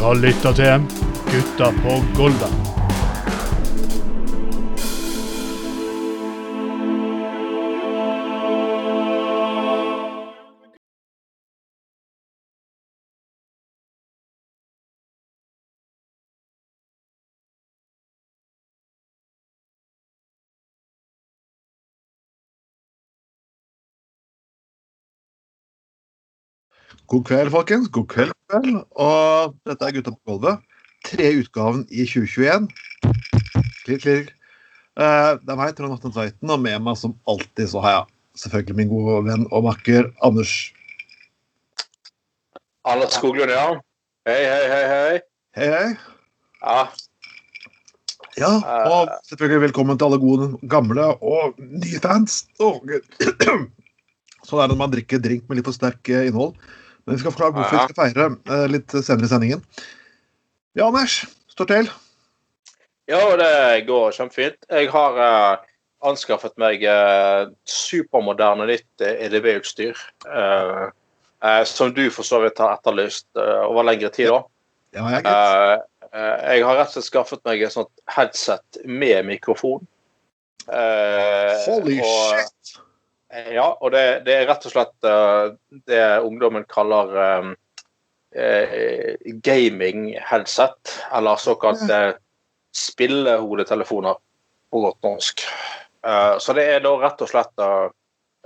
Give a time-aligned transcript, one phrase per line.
[0.00, 0.84] har lytta til
[1.32, 2.77] Gutta på Golda.
[27.08, 27.88] God kveld, folkens.
[27.88, 28.32] God kveld.
[28.52, 28.82] kveld.
[29.00, 30.60] Og dette er Gutta på gulvet.
[31.08, 32.66] Tre utgaven i 2021.
[33.86, 34.32] Klikk, klikk.
[34.98, 38.42] Uh, det er meg, Trond Atten Tveiten, og med meg som alltid så har jeg
[38.42, 40.52] selvfølgelig min gode venn og makker Anders.
[42.84, 43.78] Anders Skoglund, ja.
[44.28, 44.82] Hei, hei, hei.
[44.92, 45.20] hei.
[45.56, 45.90] Hei, hei.
[46.60, 46.80] Ja,
[48.38, 48.50] Ja,
[48.86, 52.42] og selvfølgelig velkommen til alle gode, gamle og nye fans.
[52.62, 52.76] Oh.
[54.46, 56.52] Sånn er det når man drikker drink med litt for sterk eh, innhold.
[57.08, 59.62] Men vi skal forklare hvorfor vi skal feire eh, litt senere i sendingen.
[60.76, 61.22] Ja, Anders.
[61.48, 61.86] Står til.
[63.08, 64.58] ja det går kjempefint.
[64.68, 65.62] Jeg har eh,
[66.04, 69.96] anskaffet meg eh, supermoderne nytt EDB-utstyr.
[71.70, 74.28] som du for så vidt har etterlyst over lengre tid.
[74.28, 74.42] da.
[74.98, 75.84] Ja, jeg
[76.48, 79.82] jeg har rett og slett skaffet meg et sånt headset med mikrofon.
[80.68, 82.80] Holy og- shit!
[83.28, 85.50] Ja, og det, det er rett og slett eh,
[85.90, 87.50] det ungdommen kaller eh,
[88.44, 90.94] eh, gaming-headset.
[91.12, 92.00] Eller såkalte
[92.76, 94.16] spillehodetelefoner,
[94.70, 95.44] på godt norsk.
[96.06, 97.88] Uh, så det er da rett og slett uh,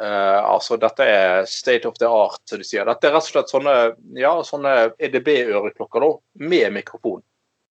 [0.01, 2.87] eh, Altså, dette er state of the art, som de sier.
[2.89, 3.75] Dette er rett og slett sånne,
[4.19, 6.09] ja, sånne EDB-øreklokker
[6.49, 7.21] med mikrofon.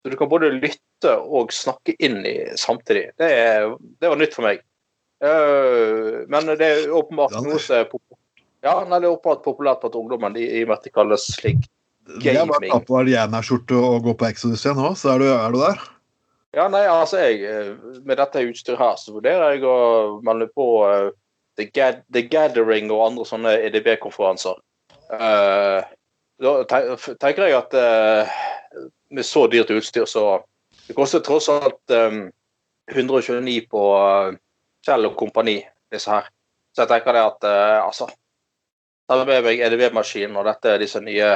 [0.01, 3.09] Så du kan både lytte og snakke inn i samtidig.
[3.19, 4.63] Det, er, det var nytt for meg.
[5.23, 8.21] Eh, men det er åpenbart Ja, noe som er populært.
[8.65, 11.27] Ja, nei, det er åpenbart populært blant ungdommen, i i og med at det kalles
[11.37, 11.67] slik.
[12.21, 15.27] Det er bare ta på Ariana-skjorte og gå på Exodus igjen nå, så er du,
[15.33, 15.83] er du der.
[16.55, 17.71] Ja, nei, altså jeg eh,
[18.07, 21.09] Med dette utstyret her, så vurderer jeg å melde på uh,
[21.59, 21.67] The,
[22.13, 24.61] The Gathering og andre sånne EDB-konferanser.
[25.11, 25.81] Uh,
[26.41, 28.37] da tenker jeg at uh,
[29.11, 30.43] med så dyrt utstyr, så
[30.87, 32.27] Det koster tross alt um,
[32.93, 34.35] 129 på uh,
[34.85, 35.59] Kjell og kompani,
[35.91, 36.29] disse her.
[36.75, 38.09] Så jeg tenker det at eh, altså
[39.05, 41.35] Ta med meg EDB-maskinen og dette disse nye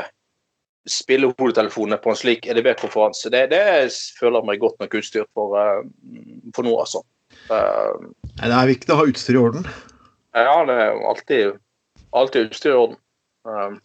[0.89, 3.29] spillehodetelefonene på en slik EDB-konferanse.
[3.29, 3.61] Det, det
[4.17, 5.83] føler meg godt nok utstyrt for, eh,
[6.55, 7.03] for nå, altså.
[7.49, 8.09] Uh,
[8.41, 9.69] Det er viktig å ha utstyr i orden.
[10.33, 11.59] ja, det er alltid,
[12.09, 12.99] alltid utstyr i orden.
[13.45, 13.77] Uh,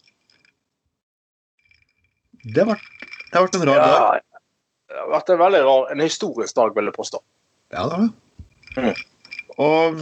[2.41, 2.89] Det har vært,
[3.29, 3.93] det har vært en rar dag.
[3.93, 4.39] ja,
[4.89, 7.21] det har vært en veldig rar, en historisk dag, vil jeg påstå.
[7.73, 8.95] Ja, det har det.
[9.61, 9.99] Og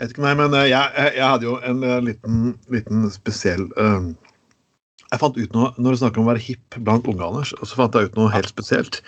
[0.00, 2.36] jeg vet ikke meg, men eh, jeg, jeg, hadde jo en eh, liten,
[2.72, 4.06] liten spesiell uh,
[5.10, 7.76] Jeg fant ut noe når det snakker om å være hipp blant unge, Anders, så
[7.76, 9.02] fant jeg ut noe helt spesielt.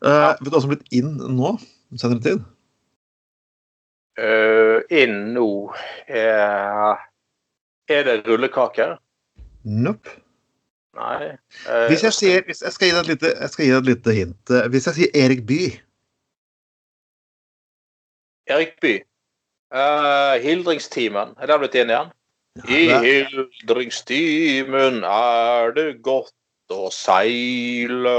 [0.00, 1.52] Eh, vet du hva som er blitt inn nå,
[2.00, 2.48] senere tid?
[4.16, 5.48] Uh, inn nå
[6.06, 7.04] er,
[7.92, 8.96] er det rullekaker?
[9.68, 10.20] Nope.
[10.94, 11.34] Nei.
[11.90, 13.90] Hvis jeg sier hvis jeg, skal gi deg et lite, jeg skal gi deg et
[13.90, 14.54] lite hint.
[14.70, 15.82] Hvis jeg sier Erik Bye
[18.50, 19.04] Erik Bye.
[19.74, 21.34] Uh, Hildringstimen.
[21.40, 22.10] Er den blitt inn igjen?
[22.70, 26.32] I det- hildringstimen er det godt
[26.70, 28.12] å seile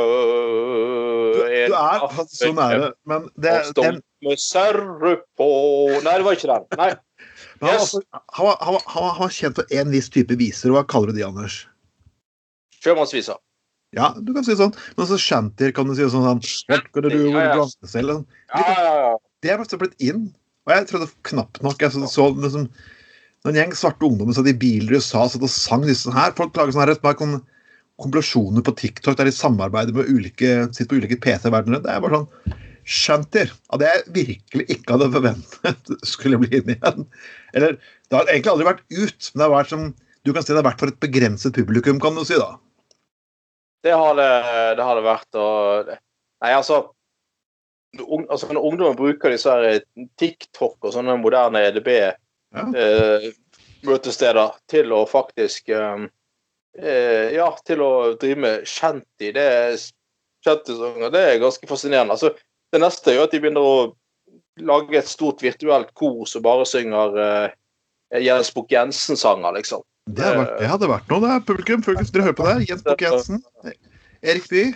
[1.36, 1.70] du, du er
[2.30, 5.48] så nære, men det, stå den, med serre på
[6.04, 6.68] Nei, det var ikke den.
[6.78, 6.90] Nei.
[7.64, 7.94] han, Yes.
[7.96, 10.70] var- han, var- han, var- han var kjent for en viss type viser.
[10.76, 11.62] Hva kaller du de, Anders?
[12.84, 13.38] Sjømannsvisa.
[13.96, 14.76] Ja, du kan si sånn.
[14.98, 16.42] Men så shantyr kan du si sånn.
[16.44, 16.44] Sånn.
[16.68, 16.82] Ja,
[18.60, 19.16] ja, ja.
[19.46, 20.28] Det er faktisk blitt inn.
[20.66, 22.70] Og jeg trodde knapt nok jeg så, så liksom,
[23.46, 26.58] en gjeng svarte ungdommer satt i biler i USA satt og sang disse her Folk
[26.58, 27.36] lager sånne her
[28.02, 31.84] komplasjoner på TikTok der de samarbeider med ulike sitter på ulike PC-verdener.
[31.86, 33.54] Det er bare sånn Shantyr.
[33.74, 37.06] At jeg virkelig ikke hadde forventet skulle bli inn igjen.
[37.54, 39.86] Eller Det har egentlig aldri vært ut, men det har vært som
[40.26, 42.38] du kan si det har vært for et begrenset publikum, kan du si.
[42.38, 42.58] da.
[43.86, 44.30] Det har det,
[44.78, 45.38] det, har det vært.
[45.38, 45.92] Og,
[46.42, 46.80] nei, altså,
[48.04, 49.64] altså Når ungdommen bruker disse her
[50.20, 51.70] TikTok og sånne moderne Ja.
[51.72, 56.00] EDB-møtesteder til å faktisk eh,
[56.80, 59.78] eh, Ja, til å drive med shanty, det er
[60.46, 62.14] shantysanger, det er ganske fascinerende.
[62.16, 62.30] Altså,
[62.72, 63.94] det neste er jo at de begynner å
[64.64, 67.50] lage et stort virtuelt kor som bare synger eh,
[68.24, 69.82] Jens Bukk Jensen-sanger, liksom.
[70.06, 71.82] Det, vært, det hadde vært noe, det publikum.
[71.84, 72.66] Folkens, dere hører på det her.
[72.70, 73.42] Jens Bukk Jensen.
[74.22, 74.76] Erik Bye.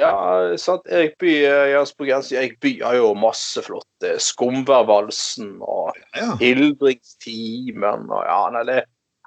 [0.00, 0.86] Ja, sant.
[0.90, 1.76] Erik Bye, eh,
[2.08, 2.38] Jensen.
[2.38, 3.88] Erik Bye har jo masse flott.
[4.04, 6.36] eh, Skumværvalsen og Ja.
[6.40, 8.84] Hildringstimen og ja, nei, det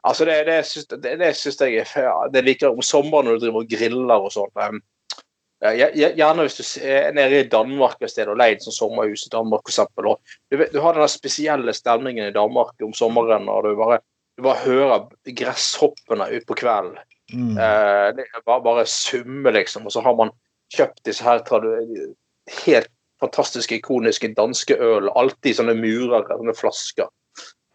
[0.07, 2.29] Altså, det, det, syns, det, det syns jeg er fair.
[2.31, 4.79] Det liker om sommeren når du driver og griller og sånn.
[5.59, 9.33] Ja, Gjerne hvis du er nede i Danmark et sted og leid sånn sommerhus i
[9.33, 9.91] Danmark, f.eks.
[9.99, 13.99] du, vet, du har den spesielle stemningen i Danmark om sommeren, og du bare,
[14.39, 16.95] du bare hører gresshoppene utpå kvelden.
[17.33, 17.57] Mm.
[17.59, 19.83] Eh, det er bare, bare summe, liksom.
[19.85, 20.31] Og så har man
[20.73, 21.43] kjøpt disse her
[22.65, 25.09] helt fantastiske, ikoniske danske øl.
[25.19, 27.09] Alltid sånne murer, sånne flasker.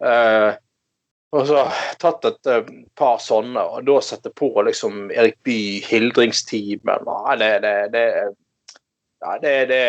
[0.04, 0.52] Eh,
[1.34, 1.64] og så
[2.00, 7.06] tatt et eh, par sånne, og da sette på liksom Erik Bye, Hildringstimen.
[7.10, 8.04] Nei, det, det, det
[9.24, 9.80] ja, det, det,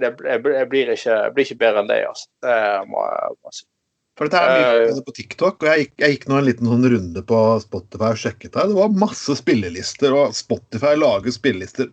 [0.00, 2.30] det, det, blir, ikke, blir ikke bedre enn det, altså.
[2.42, 2.56] Det
[2.88, 3.66] må jeg bare si.
[4.18, 6.68] For dette er Eh, mye på TikTok, og jeg gikk, jeg gikk nå en liten
[6.68, 8.68] sånn runde på Spotify og sjekket her.
[8.68, 11.92] Det var masse spillelister, og Spotify lager spillelister.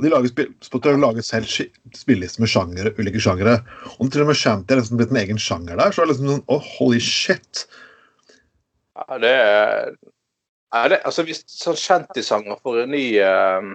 [0.00, 1.50] Og de lager Spotify lager selv
[1.92, 3.58] spillelister med sjangere, ulike sjangere.
[3.98, 6.14] Og til og med Shanty er liksom blitt en egen sjanger der, så er det
[6.14, 7.66] liksom sånn oh, holy shit.
[8.96, 9.92] Ja, det er
[10.70, 13.70] er det, altså Hvis sånn shantysanger får en ny eh,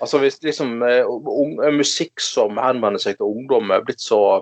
[0.00, 4.40] Altså Hvis liksom eh, eh, musikk som henvender seg til ungdom, er blitt så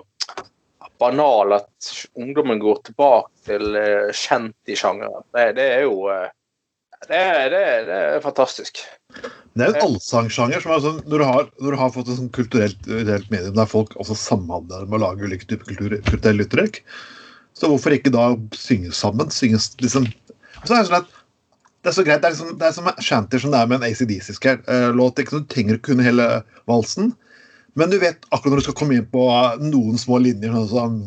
[0.99, 1.89] banal at
[2.19, 6.25] ungdommen går tilbake til uh, shanty-sjangeren, det, det er jo eh,
[7.07, 7.19] det,
[7.53, 8.81] det, det er fantastisk.
[9.57, 12.19] Det er en allsangsjanger som er sånn, når, du har, når du har fått et
[12.19, 16.45] sånn kulturelt, kulturelt medium der folk også samhandler med å lage ulike typer kultur, kulturelle
[16.45, 16.81] uttrykk,
[17.57, 19.31] så hvorfor ikke da synge sammen?
[19.33, 20.05] Synge, liksom.
[20.65, 21.15] Så er det sånn at
[21.79, 23.79] det er så greit, det er, liksom, det er som shanty som det er med
[23.79, 25.19] en ACDC-låt.
[25.23, 25.47] ikke sant?
[25.47, 26.27] Du trenger å kunne hele
[26.67, 27.13] valsen,
[27.79, 29.23] men du vet akkurat når du skal komme inn på
[29.63, 30.99] noen små linjer sånn som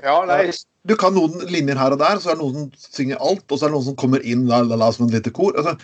[0.00, 0.46] Ja, nei,
[0.88, 3.58] Du kan noen linjer her og der, så er det noen som synger alt, og
[3.58, 5.54] så er det noen som kommer inn la, la, la, som et lite kor.
[5.54, 5.76] Altså,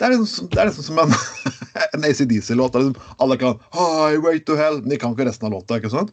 [0.00, 1.14] det er liksom, det er liksom som en,
[1.94, 2.78] en ACDC-låt.
[2.80, 5.78] Liksom, alle kan Highway to hell, men de kan ikke resten av låta.
[5.78, 6.10] ikke sant?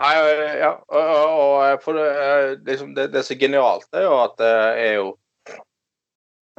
[0.00, 0.12] nei,
[0.60, 1.08] ja, og,
[1.76, 4.52] og, det, eh, liksom, det, det som er genialt, er jo at det
[4.84, 5.08] er jo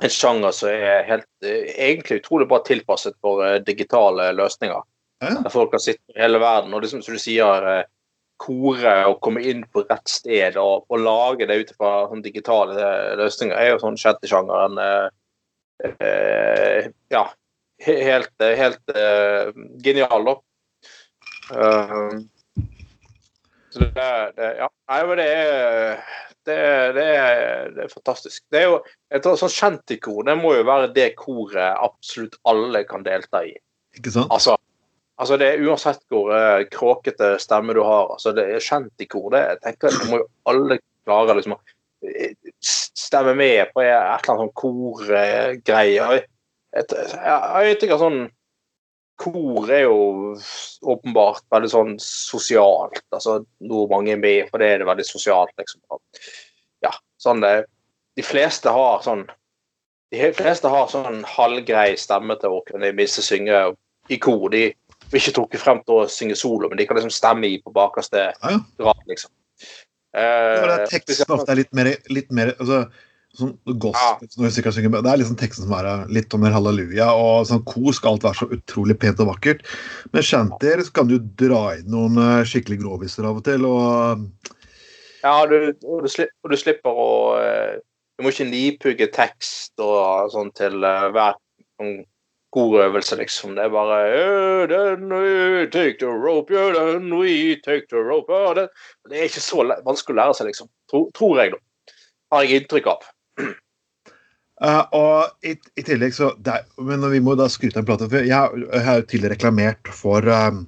[0.02, 4.84] en sjanger som er helt, eh, egentlig utrolig bra tilpasset for eh, digitale løsninger.
[5.22, 5.34] Ja.
[5.46, 7.68] Der folk kan sitte i hele verden og liksom, som du sier,
[8.42, 12.78] kore og komme inn på rett sted og, og lage det ut fra sånn digitale
[12.78, 15.08] eh, løsninger, er jo sånn shanty-sjangeren eh,
[15.92, 17.28] eh, Ja,
[17.86, 19.52] helt, eh, helt eh,
[19.86, 20.38] genial, da.
[21.52, 22.28] Um,
[23.72, 24.68] så det, det, ja.
[24.92, 26.04] Nei, men det er
[26.48, 26.58] det,
[26.96, 28.42] det, er, det er fantastisk.
[28.52, 28.80] Det er jo
[29.14, 33.54] et sånn kjente kor, det må jo være det koret absolutt alle kan delta i.
[33.98, 34.32] Ikke sant?
[34.34, 34.56] Altså,
[35.22, 38.10] altså det er uansett hvor eh, kråkete stemme du har.
[38.16, 39.30] altså Det er kjent i kor.
[39.34, 41.60] Det jeg tenker jeg, må jo alle klare liksom å
[42.10, 42.36] eh,
[42.66, 45.58] stemme med på et eller annet sånn korgreie.
[45.62, 46.24] Jeg, jeg,
[46.82, 48.24] jeg vet sånn
[49.22, 50.32] Kor er jo
[50.90, 53.04] åpenbart veldig sånn sosialt.
[53.14, 55.54] altså Noe mange er med på, det er det veldig sosialt.
[55.62, 55.84] liksom.
[56.82, 56.90] Ja,
[57.22, 57.68] sånn det,
[58.18, 59.28] De fleste har sånn
[60.12, 63.62] de fleste har sånn halvgrei stemme til å kunne minste synge
[64.12, 64.50] i kor.
[64.52, 64.66] De
[65.12, 67.74] blir ikke trukket frem til å synge solo, men de kan liksom stemme i på
[67.76, 68.60] bakerste Ja, ja.
[68.88, 69.32] rad, liksom.
[70.12, 72.82] Det er Eh, teksten ofte er litt mer, litt mer altså,
[73.38, 77.08] sånn gospel, vi synger, Det er liksom teksten som er eh, litt om mer halleluja,
[77.16, 79.64] og sånn kor skal alt være så utrolig pent og vakkert.
[80.12, 84.28] Men shantier så kan du dra inn noen eh, skikkelig groviser av og til, og
[85.22, 87.10] Ja, du, og, du slipper, og du slipper å
[88.18, 91.40] Du må ikke nipugge tekst og sånn til hver
[91.80, 92.02] sånn
[92.56, 93.56] korøvelse, liksom.
[93.56, 98.54] Det er bare then we take the rope, yeah, then we take the rope yeah,
[98.58, 98.68] det,
[99.10, 100.72] det er ikke så vanskelig å lære seg, liksom.
[100.92, 101.96] Tro, tror jeg, da.
[102.32, 103.08] Har jeg inntrykk av.
[104.62, 107.90] Uh, og i, i tillegg så det er, Men vi må da skryte av en
[107.90, 108.12] plate.
[108.28, 110.66] Jeg, jeg har jo tidligere reklamert for um,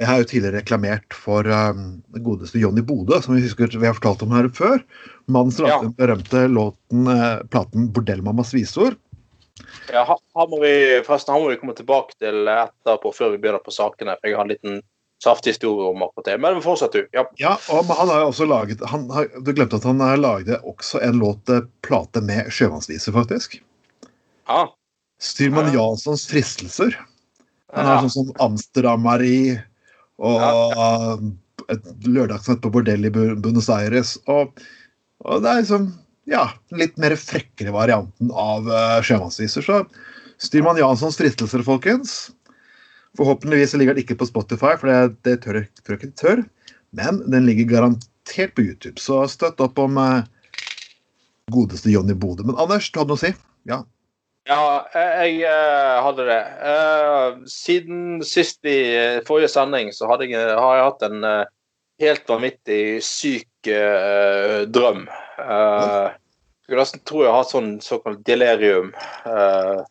[0.00, 1.84] Jeg har jo tidligere reklamert for um,
[2.24, 4.82] godeste Johnny Bodø, som vi husker vi har fortalt om her før.
[5.30, 5.82] Mannen som lagde Ja.
[5.86, 8.96] den berømte låten, uh, platen 'Bordellmammas visor'.
[9.92, 10.72] Ja, her må vi,
[11.06, 14.16] forresten, her må vi komme tilbake til etterpå, før vi begynner på sakene.
[14.20, 14.82] for Jeg har en liten
[15.24, 16.38] saftig historie om akkurat det.
[16.40, 17.06] Men fortsett, du.
[17.16, 17.24] Ja.
[17.40, 20.60] Ja, og han har jo også laget han har, Du glemte at han har laget
[20.64, 23.60] også en låt, eh, plate med sjømannsviser, faktisk.
[24.48, 24.66] Ja.
[25.20, 25.78] Styrmann Ja.
[25.80, 26.96] Janssons fristelser.
[27.74, 28.00] Han har Ja.
[28.02, 29.62] sånn som Amsterdam-Marie
[30.18, 31.22] og
[31.68, 34.18] et lørdagsnatt på bordell i Buenos Aires.
[34.28, 34.52] Og,
[35.24, 35.92] og det er liksom
[36.30, 39.64] ja, litt mer frekkere varianten av uh, sjømannsviser.
[39.66, 39.82] Så
[40.42, 42.32] Styrmann Janssons fristelser, folkens.
[43.18, 46.44] Forhåpentligvis ligger den ikke på Spotify, for det, det tør, jeg- ikke tør.
[46.94, 50.24] Men den ligger garantert på YouTube, så støtt opp om eh,
[51.54, 52.46] godeste Johnny Bodø.
[52.46, 53.32] Men Anders, du hadde noe å si?
[53.70, 53.82] Ja.
[54.44, 56.40] Ja, jeg jeg hadde det.
[56.70, 61.44] Eh, siden sist i eh, forrige sending så jeg, har jeg hatt en eh,
[62.04, 65.06] helt vanvittig syk eh, drøm.
[65.38, 66.12] Uh,
[66.64, 68.92] skulle nesten tro jeg har sånn såkalt delirium.
[69.26, 69.82] Uh,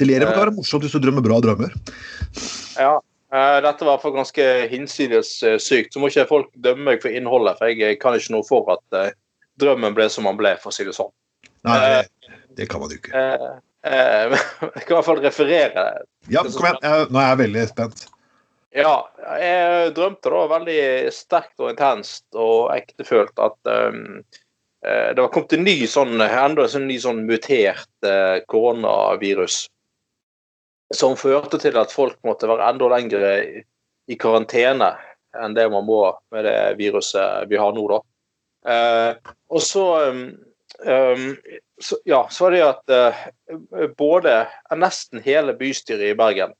[0.00, 1.76] Delirium kan være morsomt hvis du drømmer bra drømmer.
[2.78, 2.96] ja.
[3.34, 5.92] Uh, dette var iallfall ganske hinsides uh, sykt.
[5.92, 8.70] Så må ikke folk dømme meg for innholdet, for jeg, jeg kan ikke noe for
[8.76, 9.14] at uh,
[9.60, 11.10] drømmen ble som den ble, for å si det sånn.
[11.66, 13.24] Nei, det, det kan man jo ikke.
[13.86, 15.86] jeg kan i hvert fall referere.
[16.30, 17.10] Ja, kom igjen.
[17.10, 18.06] Nå er jeg veldig spent.
[18.76, 18.94] Ja,
[19.40, 20.80] jeg drømte da veldig
[21.14, 24.20] sterkt og intenst og ektefølt at um,
[24.86, 28.06] det var kommet en ny sånn, enda en ny sånn mutert
[28.46, 29.64] koronavirus
[30.94, 33.24] som førte til at folk måtte være enda lenger
[34.06, 34.92] i karantene
[35.36, 36.02] enn det man må
[36.32, 37.98] med det viruset vi har nå, da.
[38.66, 39.86] Eh, og så,
[40.82, 41.36] um,
[41.82, 43.26] så, Ja, så var det at eh,
[43.98, 44.38] både
[44.74, 46.54] nesten hele bystyret i Bergen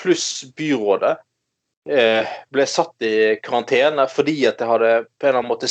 [0.00, 1.16] pluss byrådet
[1.90, 5.68] eh, ble satt i karantene fordi at det hadde på en eller annen måte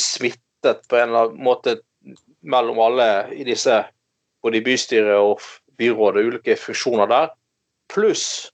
[0.60, 1.80] smittet på en eller annen måte
[2.40, 3.84] mellom alle i disse
[4.42, 5.40] både i bystyret og
[5.76, 7.30] byrådet, ulike funksjoner der.
[7.92, 8.52] Pluss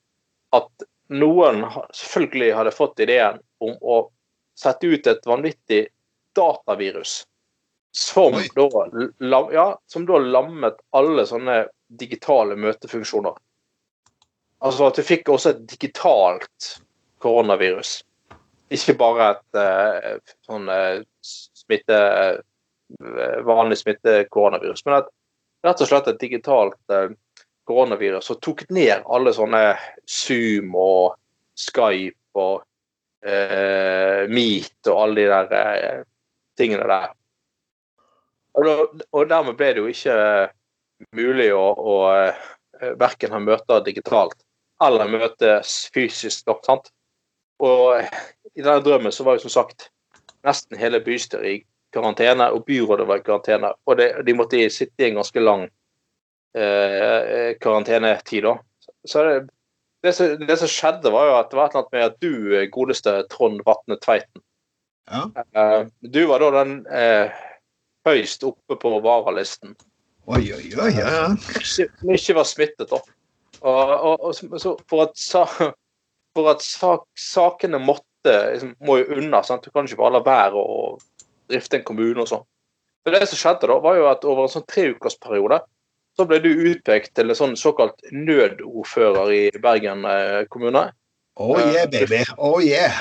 [0.53, 0.71] at
[1.09, 4.11] noen selvfølgelig hadde fått ideen om å
[4.59, 5.87] sette ut et vanvittig
[6.35, 7.27] datavirus
[7.93, 13.33] som da, ja, som da lammet alle sånne digitale møtefunksjoner.
[14.59, 16.81] Altså at du fikk også et digitalt
[17.23, 18.03] koronavirus.
[18.73, 21.05] Ikke bare et uh, sånn uh,
[21.67, 21.99] smitte
[23.47, 25.09] vanlig smitte koronavirus, men at
[25.67, 26.79] rett og slett et digitalt
[27.67, 29.63] koronavirus som tok ned alle sånne
[30.07, 31.17] Zoom og
[31.59, 32.63] Skype og
[33.27, 36.03] eh, Meet og alle de der eh,
[36.59, 37.15] tingene der.
[38.57, 40.19] Og, og, dermed ble det jo ikke
[41.17, 44.39] mulig å, å eh, verken ha møter digitalt
[44.85, 46.49] eller møtes fysisk.
[46.65, 46.93] sant?
[47.65, 47.97] Og
[48.55, 49.91] i denne drømmen så var jo som sagt
[50.47, 51.57] nesten hele bystyret i
[51.95, 53.73] karantene, og byrådet var i karantene.
[53.87, 55.67] Og det, de måtte sitte i en ganske lang
[56.57, 58.47] eh, karantenetid.
[58.47, 58.57] da.
[59.07, 59.37] Så det,
[60.03, 62.21] det, som, det, som, skjedde, var jo at det var et eller annet med at
[62.23, 64.43] du, godeste Trond Vatne Tveiten
[65.11, 65.27] ja.
[65.55, 67.45] eh, Du var da den eh,
[68.07, 69.77] høyst oppe på varalisten.
[70.27, 71.29] Oi, oi, oi, ja.
[71.63, 72.99] Som ikke var smittet, da.
[73.63, 75.15] Og, og, og så for at,
[76.35, 79.43] for at sak, sakene måtte liksom, må jo unna.
[79.47, 79.65] sant?
[79.65, 80.77] Du kan ikke bare la være å
[81.51, 82.45] drifte en kommune og sånn.
[83.07, 85.61] Det som skjedde da, var jo at over en sånn treukersperiode
[86.17, 90.89] så ble du utpekt til en sånn såkalt nødordfører i Bergen eh, kommune.
[91.37, 92.23] Oh yeah, baby.
[92.41, 92.97] Oh yeah.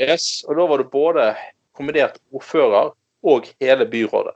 [0.00, 1.28] Yes, og da var du både
[1.76, 2.94] kombinert ordfører
[3.28, 4.34] og hele byrådet.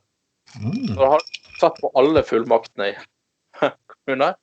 [0.61, 0.93] Mm.
[0.93, 1.26] Så du har
[1.61, 2.95] satt på alle fullmaktene i
[3.93, 4.37] kommunen.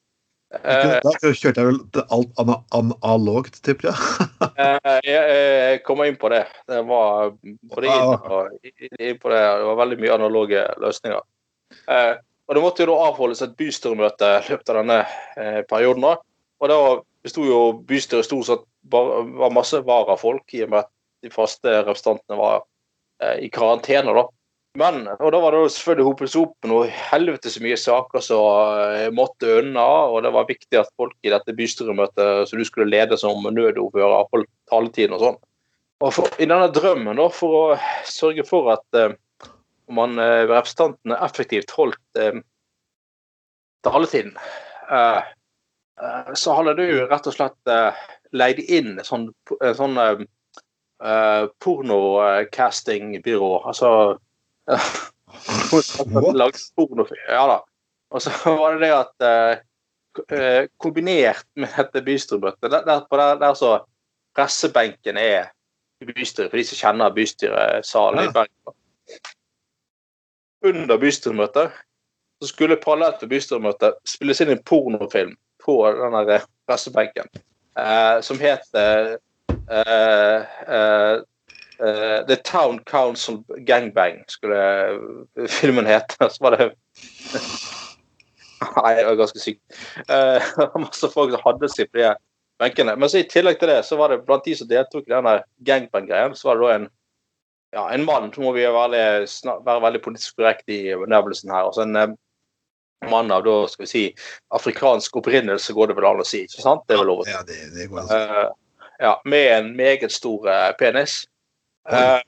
[0.49, 2.41] Eh, da kjørte jeg vel alt
[2.73, 4.28] analogt, tipper jeg.
[4.39, 6.45] Eh, jeg kommer inn på det.
[6.67, 9.39] Det var, det, inn på det.
[9.41, 11.21] det var veldig mye analoge løsninger.
[12.49, 14.99] Og Det måtte jo da avholdes et bystyremøte i løpet av denne
[15.37, 16.01] eh, perioden.
[16.01, 16.15] da.
[16.59, 16.79] Og da
[17.21, 20.89] besto jo bystyret stort sett var masse varafolk, i og med at
[21.21, 22.63] de faste representantene var
[23.21, 24.15] eh, i karantene.
[24.17, 24.25] da.
[24.79, 28.45] Men, og da var det selvfølgelig hopet seg opp noe helvete så mye saker som
[28.93, 32.87] eh, måtte unna, og det var viktig at folk i dette bystyremøtet som du skulle
[32.87, 35.39] lede som nødordfører, holdt taletiden og sånn.
[35.99, 37.63] Og for, I denne drømmen, da, for å
[38.07, 39.17] sørge for at eh,
[39.91, 42.39] man eh, representantene effektivt holdt eh,
[43.83, 44.37] taletiden,
[44.87, 45.21] eh,
[45.99, 47.99] eh, så hadde du rett og slett eh,
[48.31, 49.27] leid inn sånn,
[49.75, 49.97] sånn
[51.63, 53.51] pornocastingbyrå.
[53.71, 54.19] Altså.
[57.29, 57.59] Ja da.
[58.13, 63.77] Og så var det det at kombinert med dette bystyremøtet der, der, der, der så
[64.35, 65.51] pressebenken er
[66.05, 68.29] bystyret, for de som kjenner bystyresalen ja.
[68.29, 68.75] i Bergen
[70.65, 71.71] under bystyremøtet
[72.41, 76.17] så skulle parallelt til bystyremøtet spilles inn en pornofilm på den
[76.67, 77.27] pressebenken
[77.79, 79.15] eh, som het eh,
[79.69, 81.21] eh,
[81.79, 86.29] eh, The Town Council Gangbang, skulle filmen hete.
[86.33, 86.71] Så var det
[88.59, 89.61] Nei, det var ganske sykt.
[90.11, 90.43] Uh,
[90.83, 92.09] masse folk som hadde seg på de
[92.59, 92.95] benkene.
[92.99, 95.29] Men så i tillegg til det, så var det blant de som deltok i den
[95.67, 96.87] gangbang-greien, så var det da en
[97.71, 98.31] ja, en mann.
[98.33, 99.03] Så må vi være,
[99.63, 101.69] være veldig politisk korrekt i benevnelsen her.
[101.69, 102.15] Altså en eh,
[103.07, 104.05] mann av da, skal vi si,
[104.57, 106.43] afrikansk opprinnelse, går det vel an å si.
[106.47, 106.83] ikke sant?
[106.89, 108.09] Det er vel lov Ja, det, det går an.
[108.09, 110.49] Uh, ja, med en meget stor
[110.81, 111.21] penis.
[111.89, 112.21] Uh,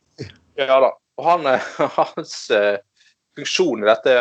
[0.60, 0.92] ja da.
[1.20, 1.48] Og han,
[2.00, 2.36] hans
[3.38, 4.16] funksjon i dette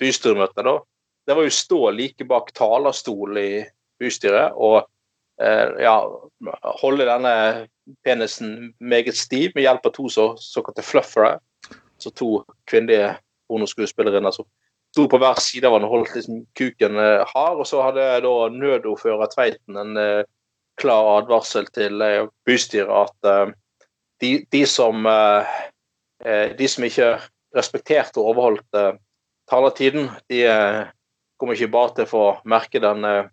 [0.00, 0.76] bystyremøtet, da,
[1.26, 3.50] det var jo å stå like bak talerstolen i
[4.00, 4.84] bystyret og
[5.36, 5.94] ja,
[6.80, 7.32] holde denne
[8.06, 11.36] penisen meget stiv med hjelp av to så, såkalte fluffere.
[11.98, 13.14] Så to kvinnelige
[13.48, 14.46] pornoskuespillerinner som
[14.96, 17.60] sto på hver side av han og holdt liksom kuken eh, hard.
[17.60, 20.24] Og så hadde da nødordfører Tveiten en eh,
[20.80, 23.54] klar advarsel til eh, bystyret at eh,
[24.20, 25.56] de, de, som, eh,
[26.24, 27.16] eh, de som ikke
[27.56, 29.00] respekterte og overholdt talertiden,
[29.50, 30.82] taletiden, de eh,
[31.38, 33.28] kommer ikke bare til å få merke den eh,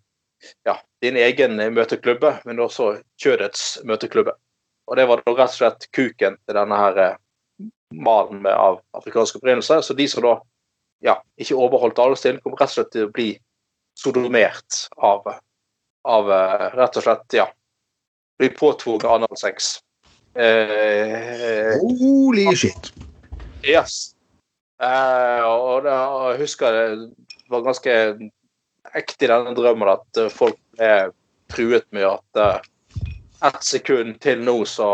[0.67, 4.35] ja, din egen møteklubbe, men også kjødets møteklubbe.
[4.87, 6.99] Og det var da rett og slett kuken til denne her
[7.93, 9.79] malen av afrikansk opprinnelse.
[9.81, 10.33] Så de som da
[11.03, 13.29] ja, ikke overholdt taletiden, kom rett og slett til å bli
[13.99, 15.27] sodomert av,
[16.07, 17.47] av eh, rett og slett ja,
[18.39, 19.75] bli påtvunget analsex.
[20.35, 22.93] Eh, Holy shit.
[23.63, 24.15] Yes.
[24.81, 27.97] Eh, og, det, og jeg husker det var ganske
[28.97, 31.11] ekte i denne drømmen at eh, folk ble
[31.53, 32.69] truet med at eh,
[33.45, 34.89] ett sekund til nå, så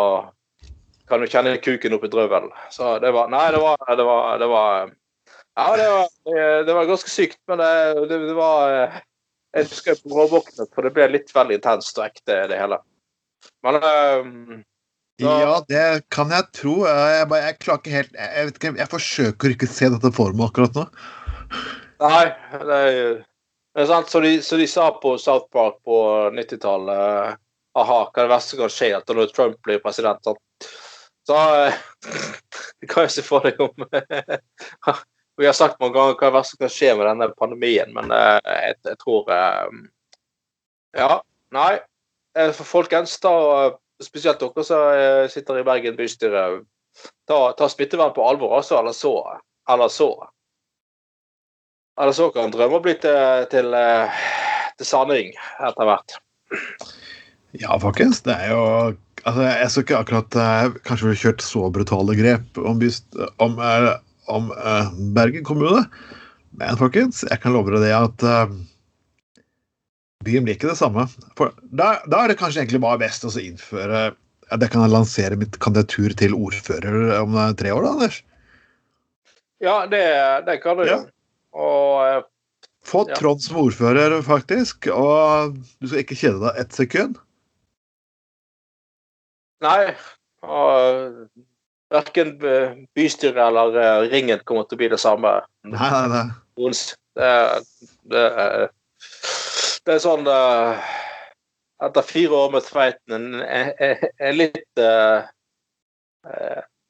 [1.09, 2.51] kan du kjenne kuken opp i drøvelen.
[2.73, 4.91] Så det var Nei, det var Det var, det var
[5.59, 7.71] ja, det var, det var ganske sykt, men det,
[8.09, 8.99] det, det var eh,
[9.55, 12.77] Jeg husker jeg bråvåknet, for det ble litt veldig intenst og ekte, det hele.
[13.65, 13.79] Men
[15.25, 16.75] um, Ja, det kan jeg tro.
[16.87, 20.11] Jeg, bare, jeg klarer ikke helt jeg, vet ikke, jeg forsøker ikke å se dette
[20.15, 20.85] for meg akkurat nå.
[21.99, 22.97] Nei, det er,
[23.75, 24.11] det er sant.
[24.11, 25.99] Så de, så de sa på South Park på
[26.35, 27.37] 90-tallet
[27.79, 30.23] aha, hva er det verste som kan skje etter når Trump blir president?
[30.25, 30.71] Sant?
[31.29, 31.37] Så
[32.81, 33.85] det kan jeg se for deg om
[35.39, 37.93] Vi har sagt mange ganger hva er det verste som kan skje med denne pandemien,
[37.95, 39.29] men uh, jeg, jeg, tror
[40.97, 41.21] Ja,
[41.55, 41.77] nei.
[42.55, 43.31] For folkens, da
[44.03, 46.43] spesielt dere som sitter i Bergen bystyre,
[47.27, 49.15] ta, ta smittevern på alvor, altså, eller så.
[49.69, 50.11] Eller så.
[51.99, 53.75] Eller så kan drømmer bli til, til,
[54.79, 56.15] til sanning etter hvert.
[57.59, 58.21] Ja, folkens.
[58.23, 58.63] Det er jo
[59.25, 62.79] altså, Jeg skal ikke akkurat uh, kanskje vi kjørt så brutale grep om,
[63.43, 63.59] om,
[64.31, 64.51] om
[65.15, 65.83] Bergen kommune.
[66.55, 68.27] Men folkens, jeg kan love dere det at
[70.25, 71.05] byen blir ikke det samme.
[71.39, 74.93] For da, da, er det kanskje egentlig bare best å innføre ja, Det kan jeg
[74.93, 78.19] lansere mitt kandidatur til ordfører om tre år, da, Anders?
[79.63, 80.03] Ja, det,
[80.47, 80.85] det kan du.
[80.87, 81.01] Ja.
[81.55, 82.27] Og
[82.89, 84.87] Få Trond som ordfører, faktisk.
[84.93, 87.19] Og du skal ikke kjede deg ett sekund.
[89.63, 89.91] Nei.
[90.47, 91.27] Og
[91.91, 92.37] verken
[92.95, 95.35] bystyret eller ringen kommer til å bli det samme.
[95.67, 96.73] Nei, nei, nei.
[97.19, 97.29] Det,
[98.11, 98.23] det,
[99.89, 100.27] det er sånn
[101.79, 104.81] Etter fire år med Tveiten er litt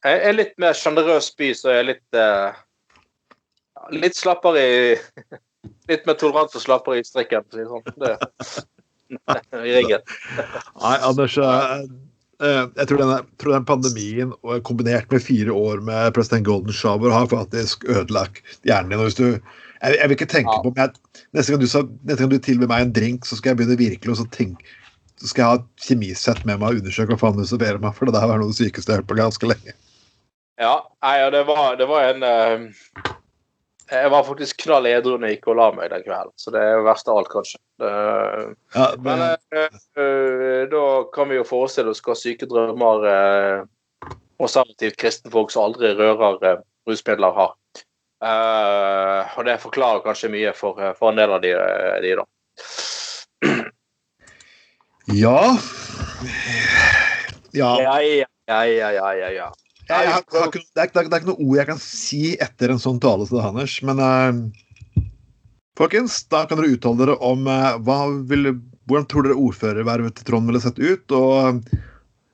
[0.09, 2.19] En litt mer sjenerøs by, så er litt
[3.95, 4.97] Litt slappere i
[5.89, 8.13] Litt mer tolerant og slappere i strikken, for å si det
[8.51, 8.67] sånn.
[9.65, 10.03] I ringen.
[10.83, 11.37] Nei, Anders
[12.39, 14.29] jeg tror, denne, tror den pandemien
[14.63, 19.01] kombinert med fire år med president Golden Shower har faktisk ødelagt hjernen din.
[19.03, 19.25] Hvis du,
[19.79, 20.61] jeg, jeg vil ikke tenke ja.
[20.63, 23.61] på jeg, neste, gang du, neste gang du tilbyr meg en drink, så skal jeg
[23.61, 24.75] begynne virkelig å tenke
[25.19, 27.91] så skal jeg ha et kjemisett med meg og undersøke hva faen du serverer meg,
[27.95, 29.75] for det der var noe av det sykeste jeg har hørt på ganske lenge.
[30.59, 33.09] Ja, nei, det, var, det var en uh,
[33.91, 36.63] Jeg var faktisk knall edru når jeg gikk og la meg den kvelden, så det
[36.63, 37.59] er verst av alt, kanskje.
[37.83, 43.67] Uh, ja, men, men uh, da kan vi jo forestille oss hva syke drømmer
[44.39, 47.55] konservativt kristenfolk som aldri rører rusmidler, har.
[48.19, 51.53] Uh, og det forklarer kanskje mye for, for en del av de,
[52.03, 52.25] de da.
[55.09, 55.57] Ja
[57.55, 57.69] Ja.
[57.81, 59.47] Ja, ja, ja, ja, ja, ja.
[59.89, 62.81] Jeg, jeg, jeg, det, er, det, er, ikke noe ord jeg kan si etter en
[62.81, 65.07] sånn tale til Hanners, men uh,
[65.79, 67.79] folkens, da kan dere uttale dere om uh,
[68.29, 68.51] vil,
[68.85, 71.15] hvordan tror dere ordførervervet til Trond ville sett ut?
[71.15, 71.63] og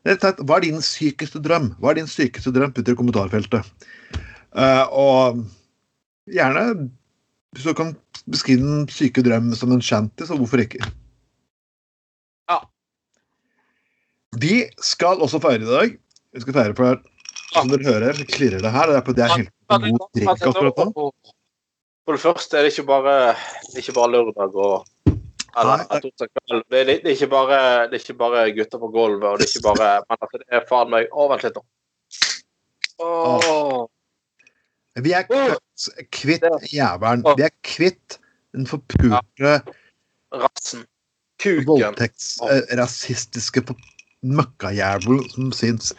[0.06, 1.72] hva er din sykeste drøm?
[1.80, 2.74] Hva er din sykeste drøm?
[2.76, 3.88] Putt i kommentarfeltet.
[4.52, 5.40] Uh, og
[6.32, 6.90] gjerne
[7.56, 7.94] hvis du kan
[8.28, 10.82] beskrive den syke drøm som en shanty, så hvorfor ikke?
[12.52, 12.58] Ja.
[14.42, 15.94] Vi skal også feire i dag.
[16.36, 17.00] Vi skal feire for
[17.56, 18.92] som dere hører, klirrer det her.
[18.92, 21.08] Det er på det er helt god drikk akkurat nå.
[22.06, 23.16] For det første er det ikke bare,
[23.72, 24.84] det ikke bare lørdag og
[25.56, 27.58] eller, det, er, det, er ikke bare,
[27.88, 30.58] det er ikke bare gutter på gulvet, og det er ikke bare Men altså, det
[30.58, 31.64] er faen meg Å, vent litt, nå.
[33.06, 33.86] Oh.
[35.00, 35.24] Vi er
[36.16, 37.24] kvitt, jævelen.
[37.38, 38.20] Vi er kvitt
[38.56, 39.60] den forpulte
[40.36, 40.86] Rassen.
[41.42, 41.68] Kuken.
[41.68, 43.62] Voldtektsrasistiske
[44.24, 45.94] møkkajævelen som syns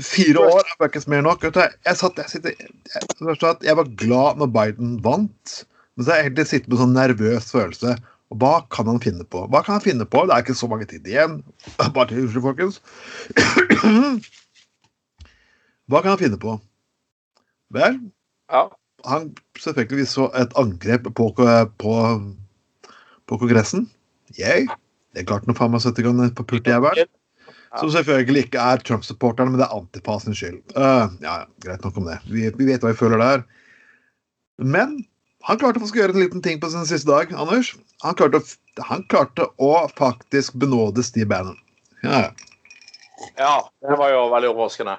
[0.00, 1.42] Fire år er ikke mer nok.
[1.44, 6.30] Jeg, satt, jeg, sitter, jeg, jeg, var glad når Biden vant, men så har jeg
[6.30, 7.90] egentlig sittet med en sånn nervøs følelse.
[8.32, 9.44] Og hva kan han finne på?
[9.52, 10.24] Hva kan han finne på?
[10.24, 11.42] Det er ikke så mange tid igjen.
[11.92, 12.80] Bare til Unnskyld, folkens.
[15.92, 16.52] Hva kan han finne på?
[17.76, 17.94] Vel,
[18.52, 18.66] Ja.
[19.08, 21.28] han selvfølgelig så et angrep på,
[21.82, 21.96] på,
[23.26, 23.88] på Kongressen.
[24.38, 24.68] Yay.
[25.16, 27.10] Det klarte nå faen meg å sette i gang på pultjævelen.
[27.80, 30.60] Som selvfølgelig ikke er Trump-supporterne, men det er antifasens skyld.
[30.76, 32.18] Uh, ja, Greit nok om det.
[32.28, 33.44] Vi, vi vet hva vi føler der.
[34.60, 34.98] Men
[35.48, 37.72] han klarte å gjøre en liten ting på sin siste dag, Anders.
[38.04, 38.48] Han klarte å,
[38.90, 41.56] han klarte å faktisk benåde Steve Bannon.
[42.04, 42.50] Ja, ja.
[43.38, 44.96] Ja, det var jo veldig overraskende.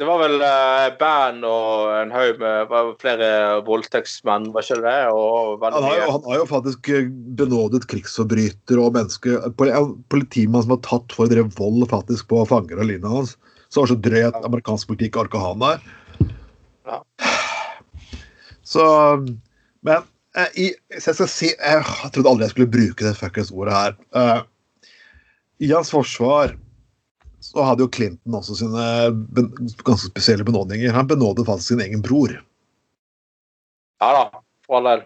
[0.00, 3.26] Det var vel eh, band og en haug med var flere
[3.66, 4.94] voldtektsmenn, var ikke det?
[5.12, 10.72] Han har, jo, han har jo faktisk eh, benådet krigsforbryter og mennesker en Politimann som
[10.72, 13.34] har tatt for å drive vold faktisk på fanger og lignende hans.
[13.68, 15.84] Så var så drøy at amerikansk politikk orka han der.
[16.88, 17.02] Ja.
[18.64, 18.88] Så
[19.84, 23.18] Men eh, i, hvis jeg skal si Jeg, jeg trodde aldri jeg skulle bruke det
[23.20, 24.00] fuckings ordet her.
[24.16, 24.40] Eh,
[25.68, 26.56] I hans forsvar
[27.50, 28.84] så hadde jo Clinton også sine
[29.82, 30.92] ganske spesielle benådninger.
[30.94, 32.36] Han benådet faktisk sin egen bror.
[34.00, 35.02] Ja da, for all del.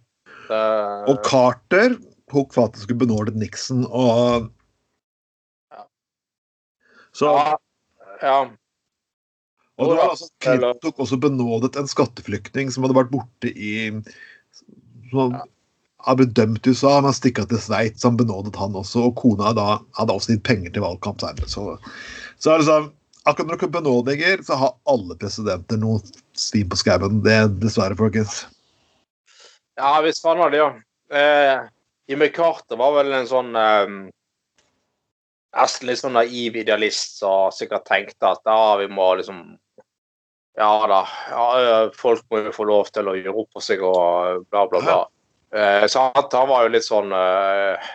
[0.48, 1.96] Det- Og Carter
[2.30, 4.50] tok faktisk og benådet Nixon og
[5.72, 5.86] Ja.
[7.14, 7.56] Så ja,
[8.22, 8.36] ja.
[9.78, 13.90] Og det var altså, Clinton tok også benådet en skatteflyktning som hadde vært borte i
[15.10, 15.40] Som Ja.
[16.04, 18.02] hadde blitt dømt i USA, men stikket til Sveits.
[18.04, 21.48] Han benådet han også, og kona da hadde også gitt penger til valgkamp senere.
[21.48, 21.78] Så,
[22.44, 22.92] så er det sånn
[23.24, 26.02] Akkurat når det kommer benådninger, så har alle presidenter noe
[26.36, 27.22] svin på skauen.
[27.24, 28.42] Det er dessverre, folkens.
[29.80, 30.66] ja visst faen var det, ja.
[31.08, 31.62] Eh,
[32.12, 33.94] Jimmy Carter var vel en sånn eh,
[35.54, 39.40] Nesten litt sånn naiv idealist som sikkert tenkte at ja, vi må liksom
[40.58, 41.44] Ja da, ja,
[41.96, 44.98] folk må jo få lov til å gjøre opp for seg og bla, bla, bla.
[45.54, 47.94] Eh, så han, var jo litt sånn eh,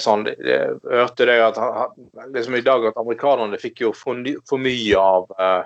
[0.00, 1.92] sånn, jeg hørte det at han,
[2.34, 5.62] liksom i dag at amerikanerne fikk jo for, for mye av uh,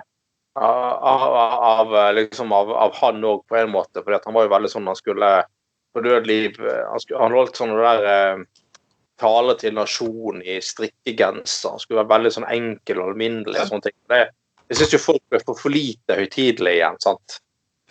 [0.55, 4.03] av, av, av, liksom av, av han òg, på en måte.
[4.03, 5.31] For han var jo veldig sånn han skulle
[5.95, 8.45] på død liv eh, Han, skulle, han holdt sånn det der uh,
[9.19, 11.75] tale til nasjonen i strikkegenser.
[11.75, 13.59] Han skulle være veldig sånn enkel og alminnelig.
[13.61, 13.97] og sånne ting.
[14.11, 14.23] Det,
[14.71, 16.99] jeg syns jo folk ble for, for lite høytidelige igjen.
[17.03, 17.39] sant?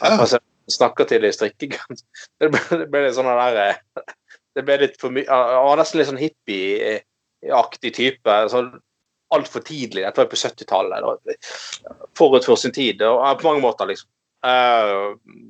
[0.02, 0.16] Ja.
[0.16, 0.40] Altså,
[0.72, 2.06] snakker til det i strikkegenser.
[2.40, 3.80] Det ble, det ble litt sånn der eh,
[4.54, 8.40] Det ble litt for mye Han var nesten litt sånn hippieaktig type.
[8.52, 8.74] sånn
[9.34, 10.04] Altfor tidlig.
[10.04, 11.06] Dette var på 70-tallet.
[11.26, 11.38] det
[12.18, 13.02] Forut for sin tid.
[13.02, 14.10] Og på mange måter, liksom.
[14.44, 15.40] Eh,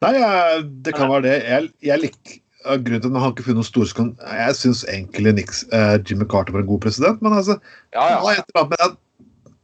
[0.00, 1.34] Nei, jeg, det kan være det.
[1.44, 2.32] Jeg, jeg lik,
[2.64, 6.56] grunnen til at Han ikke funnet noen storskon Jeg syns egentlig Nix, eh, Jimmy Carter
[6.56, 7.56] var en god president, men altså
[7.94, 8.42] ja, ja.
[8.60, 8.98] annet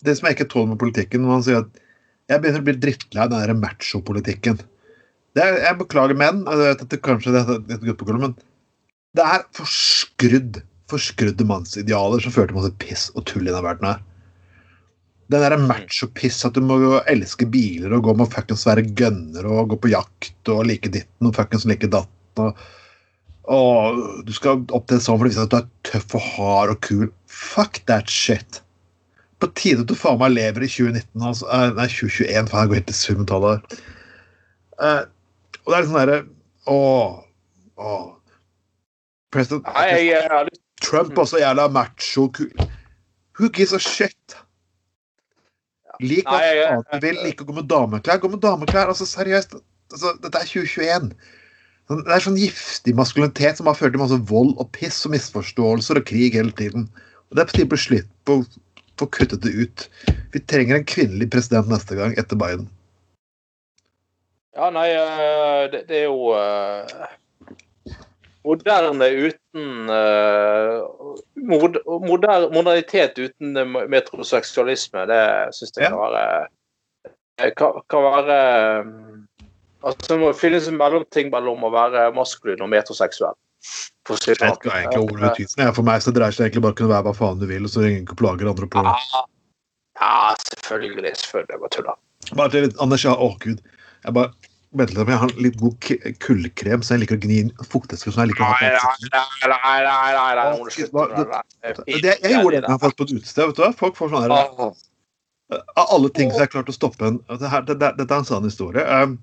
[0.05, 1.83] Det som jeg ikke tåler med politikken, når han sier at
[2.27, 4.57] jeg begynner å bli drittlei av den macho-politikken.
[5.37, 7.44] Det er- Jeg beklager menn, jeg vet at det kanskje det
[7.77, 8.37] et gutt på gulvet, men
[9.16, 13.88] det er forskrudd, forskrudde mannsidealer som fører til masse piss og tull i denne verden
[13.90, 14.01] her.
[15.29, 16.77] Den derre macho-piss at du må
[17.11, 21.27] elske biler og gå med fuckings være gønner og gå på jakt og like ditten
[21.27, 22.12] og fuckings like datten
[22.44, 22.61] og,
[23.51, 26.81] og du skal opptre sånn for å vise at du er tøff og hard og
[26.87, 27.11] kul.
[27.27, 28.61] Fuck that shit.
[29.42, 31.51] På tide at du faen meg lever i 2019, altså.
[31.51, 33.85] eh, Nei, 2021, faen, jeg går helt til summetallet her.
[34.87, 35.05] Eh,
[35.66, 36.18] og det er litt sånn derre
[36.66, 37.18] Åh.
[37.76, 38.07] Åh.
[39.35, 42.50] President Nei, jeg, jeg lyst Trump så jævla macho kul.
[43.38, 44.37] Who gives a shit?
[46.05, 46.40] Lik hva
[46.92, 48.20] du vil, like å gå med dameklær.
[48.20, 49.57] Gå med dameklær, altså seriøst.
[49.92, 51.11] Altså, dette er 2021.
[51.88, 55.14] Sånn- Det er sånn giftig maskulinitet som har ført til masse vold og piss og
[55.14, 56.88] misforståelser og krig hele tiden.
[57.31, 58.46] Og Det er på tide å bli slutt på å
[58.98, 59.88] få kuttet det ut.
[60.33, 62.68] Vi trenger en kvinnelig president neste gang, etter Biden.
[64.57, 67.95] Ja, nei, eh, det, det er jo uh,
[68.47, 70.87] Moderne uten uh,
[71.51, 73.59] mod, moder, Modernitet uten
[73.92, 75.23] metroseksualisme, det
[75.57, 78.38] syns jeg kan være kan, kan være
[79.87, 83.37] Altså, det må finnes en mellomting mellom å være maskulin og metroseksuell.
[84.09, 85.71] For Jeg vet ikke hva egentlig ordet betyr.
[85.77, 87.47] For meg så dreier det seg egentlig bare om å kunne være hva faen du
[87.51, 89.23] vil, og så ringer ingen ikke plager andre på Ja,
[90.01, 90.11] ja,
[90.49, 91.12] selvfølgelig.
[91.23, 91.53] Selvfølgelig.
[91.53, 91.99] Jeg bare tuller.
[92.40, 93.62] Bare til Anders, ja, å gud.
[94.07, 94.33] Jeg bare
[94.77, 95.87] om jeg har litt god
[96.23, 98.12] kullkrem, så jeg liker å gni inn fuktighetskrem.
[98.15, 98.73] som jeg liker å ha på nei,
[99.53, 100.33] nei, nei,
[102.05, 103.47] det jeg gjorde det falt på et utested.
[103.47, 103.79] vet du?
[103.79, 104.35] Folk får sånn her
[105.79, 108.49] Av alle ting som jeg har klart å stoppe en Dette, Dette er en sann
[108.49, 108.83] historie.
[108.83, 109.17] Um,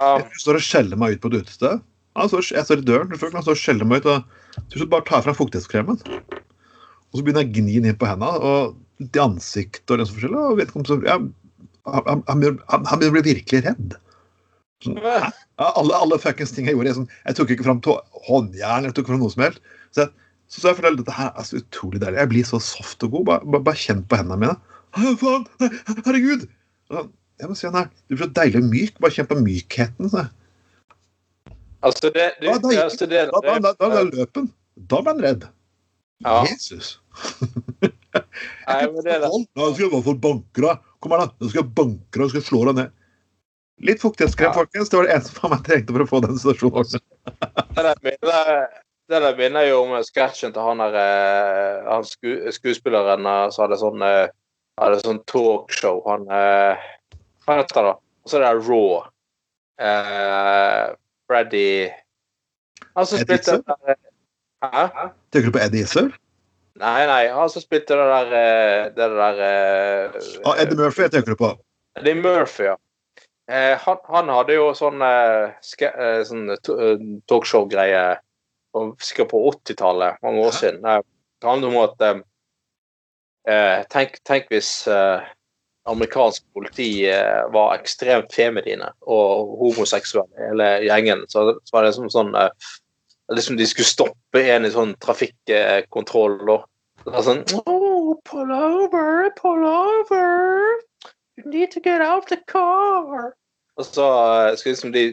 [0.00, 1.82] jeg står og skjeller meg ut på et utested.
[2.14, 4.10] Jeg står i døren, han står og skjeller meg ut.
[4.14, 5.98] og Til slutt bare tar jeg fram fuktighetskremen.
[7.10, 10.06] Og så begynner jeg å gni den inn på hendene og i ansiktet og det
[10.08, 10.44] som forskjellig.
[10.46, 11.18] Og vet ikke om så, ja,
[11.90, 13.98] han, han, han, han, han begynner å bli virkelig redd.
[14.92, 16.90] Ja, alle, alle fuckings ting jeg gjorde.
[16.90, 17.80] Jeg, sånn, jeg tok ikke fram
[18.28, 19.64] håndjern, jeg tok fram noe som helst.
[19.94, 20.12] Så, jeg,
[20.46, 22.20] så, så jeg føler dette her er så utrolig deilig.
[22.22, 23.26] Jeg blir så soft og god.
[23.30, 24.56] Bare, bare, bare kjenn på hendene mine.
[25.20, 25.46] Faen!
[26.04, 26.48] Herregud!
[26.94, 27.90] Jeg må si han her.
[28.06, 28.98] Du blir så deilig myk.
[29.02, 30.10] Bare kjenn på mykheten.
[30.12, 30.26] Så.
[31.84, 34.50] Altså, det, du, Da, da, altså, det, da, da, da, da, da løp han.
[34.90, 35.46] Da ble han redd.
[36.24, 36.42] Ja.
[36.48, 36.98] Jesus.
[38.68, 39.30] Nei, men det er det.
[39.30, 40.84] Nå skal jeg i hvert fall banke deg.
[41.02, 41.34] Kom her, da.
[41.40, 42.94] Nå skal jeg banke deg og slå deg ned.
[43.82, 44.54] Litt fuktighetskrem, Ja.
[44.54, 44.88] folkens.
[44.90, 47.00] Det var det eneste faen meg trengte for å få den situasjonen.
[48.04, 48.68] Minner,
[49.10, 53.66] det der minner jo om sketsjen til han der eh, han sku, skuespilleren eh, som
[53.66, 54.28] hadde sånn eh,
[54.80, 56.00] hadde sånn talkshow.
[56.06, 56.78] Han eh,
[57.44, 57.90] Hva heter det?
[57.90, 57.96] da?
[58.24, 59.02] Og så er det Raw.
[59.74, 60.94] Uh,
[61.26, 61.90] Freddy
[62.94, 63.96] Han som Eddie spilte der
[64.62, 64.84] Hæ?
[65.34, 66.12] Tenker du på Eddie Izzard?
[66.78, 71.34] Nei, nei, han som spilte det der eh, Det der uh, Ah, Eddie Murphy tenker
[71.34, 71.50] du på.
[71.98, 72.76] Det er Murphy, ja.
[73.50, 75.50] Eh, han, han hadde jo sånn, eh,
[75.84, 78.04] eh, sånn eh, talkshow-greie
[79.04, 80.84] sikkert på 80-tallet, mange år siden.
[80.84, 81.02] Eh,
[81.42, 82.20] Det handler om at eh,
[83.52, 85.26] eh, tenk, tenk hvis eh,
[85.90, 91.26] amerikansk politi eh, var ekstremt feminine og homoseksuelle, hele gjengen.
[91.28, 92.50] Så, så var det som sånn eh,
[93.32, 96.42] Liksom de skulle stoppe en i sånn trafikkontroll.
[96.44, 100.74] og sånn oh, Pull over, pull over.
[101.36, 103.34] You need to get out the car.
[103.76, 105.04] Og så eh, skal liksom de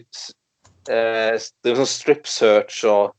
[0.90, 3.16] eh, drive sånn strip search og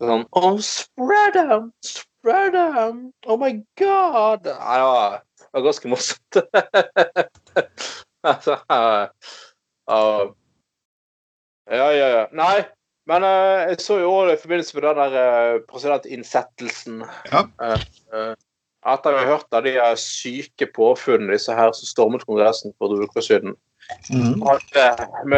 [0.00, 1.70] sånn Oh, spread them!
[1.84, 3.10] Spread them!
[3.26, 4.48] Oh my god!
[4.48, 6.40] Nei, det var, det var ganske morsomt.
[8.30, 9.04] altså, uh,
[11.68, 12.24] ja, ja, ja, ja.
[12.36, 12.64] Nei,
[13.06, 17.44] men uh, jeg så jo også i forbindelse med den der uh, presidentinnsettelsen Ja.
[17.62, 17.76] uh,
[18.12, 18.32] eh,
[18.86, 23.06] Etter vi har hørt av de syke påfunnene disse her som stormet Kongressen for to
[23.08, 23.56] uker siden,
[24.12, 24.44] mm.
[24.46, 24.84] hadde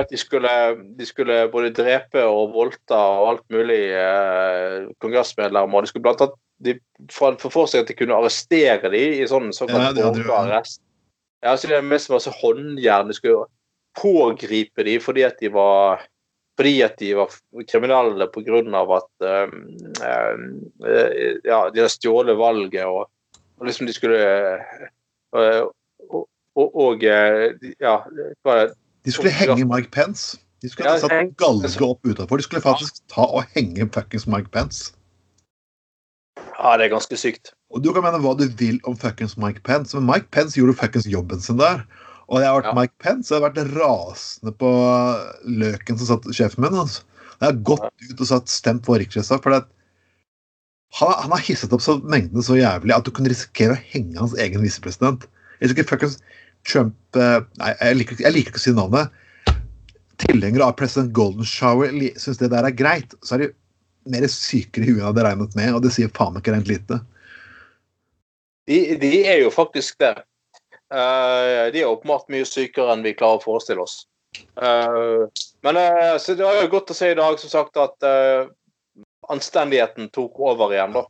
[0.03, 0.51] at de skulle,
[0.99, 5.85] de skulle både drepe og voldta og alt mulig eh, kongressmedlemmer.
[5.85, 6.75] De skulle blant annet de
[7.13, 10.83] for, for, for seg at de kunne arrestere dem i sånn såkalt ja, borgerarrest.
[11.45, 13.11] Ja, så det er mest masse håndjern.
[13.11, 13.47] De skulle
[13.99, 16.03] pågripe dem fordi at de var
[16.59, 17.31] fordi at de var
[17.71, 18.81] kriminelle pga.
[18.97, 19.53] at um,
[20.03, 20.49] um,
[20.83, 23.07] ja, de hadde stjålet valget og,
[23.59, 24.85] og liksom de skulle eh,
[25.35, 27.99] og, og, og eh, ja,
[28.47, 28.71] er?
[29.05, 30.39] De skulle henge Mike Pence.
[30.63, 32.41] De skulle Ja, satt galge opp utafor.
[32.41, 34.93] De skulle faktisk ta og henge fuckings Mike Pence.
[36.59, 37.53] Ja, det er ganske sykt.
[37.71, 40.79] Og Du kan mene hva du vil om fuckings Mike Pence, men Mike Pence gjorde
[40.81, 41.85] fuckings jobben sin der.
[42.29, 42.77] Og jeg har vært Ja.
[42.81, 44.73] Mike Pence, jeg har vært rasende på
[45.47, 46.75] løken som satt sjefen min.
[46.75, 47.03] Altså.
[47.39, 49.43] Jeg har gått ut og satt stemt på riksrettssak.
[49.43, 49.63] For det,
[50.97, 54.19] han, han har hisset opp så mengdene så jævlig at du kunne risikere å henge
[54.21, 55.29] hans egen visepresident.
[56.69, 59.13] Trump eh, jeg liker, jeg liker ikke å si navnet.
[60.19, 63.15] Tilhengere av president Golden Shower syns det der er greit.
[63.23, 63.53] Så er de
[64.09, 66.57] mer sykere i huet enn jeg hadde regnet med, og det sier faen meg ikke
[66.57, 67.01] rent lite.
[68.69, 70.17] De, de er jo faktisk det.
[70.89, 74.03] Uh, de er åpenbart mye sykere enn vi klarer å forestille oss.
[74.61, 75.29] Uh,
[75.67, 78.49] men uh, det var jo godt å se i dag, som sagt, at eh,
[79.33, 81.05] anstendigheten tok over igjen, da.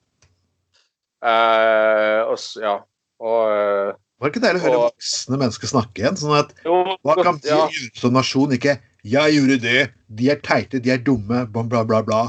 [1.28, 2.74] Eh, og, ja.
[3.18, 6.18] Og eh, Var det ikke deilig å høre voksne mennesker snakke igjen?
[6.18, 7.64] sånn at jo, Hva kan de ja.
[7.66, 8.54] gjøre som nasjon?
[8.54, 12.02] Ikke 'jeg gjorde det', 'de er teite', 'de er dumme', bla, bla, bla.
[12.02, 12.22] bla.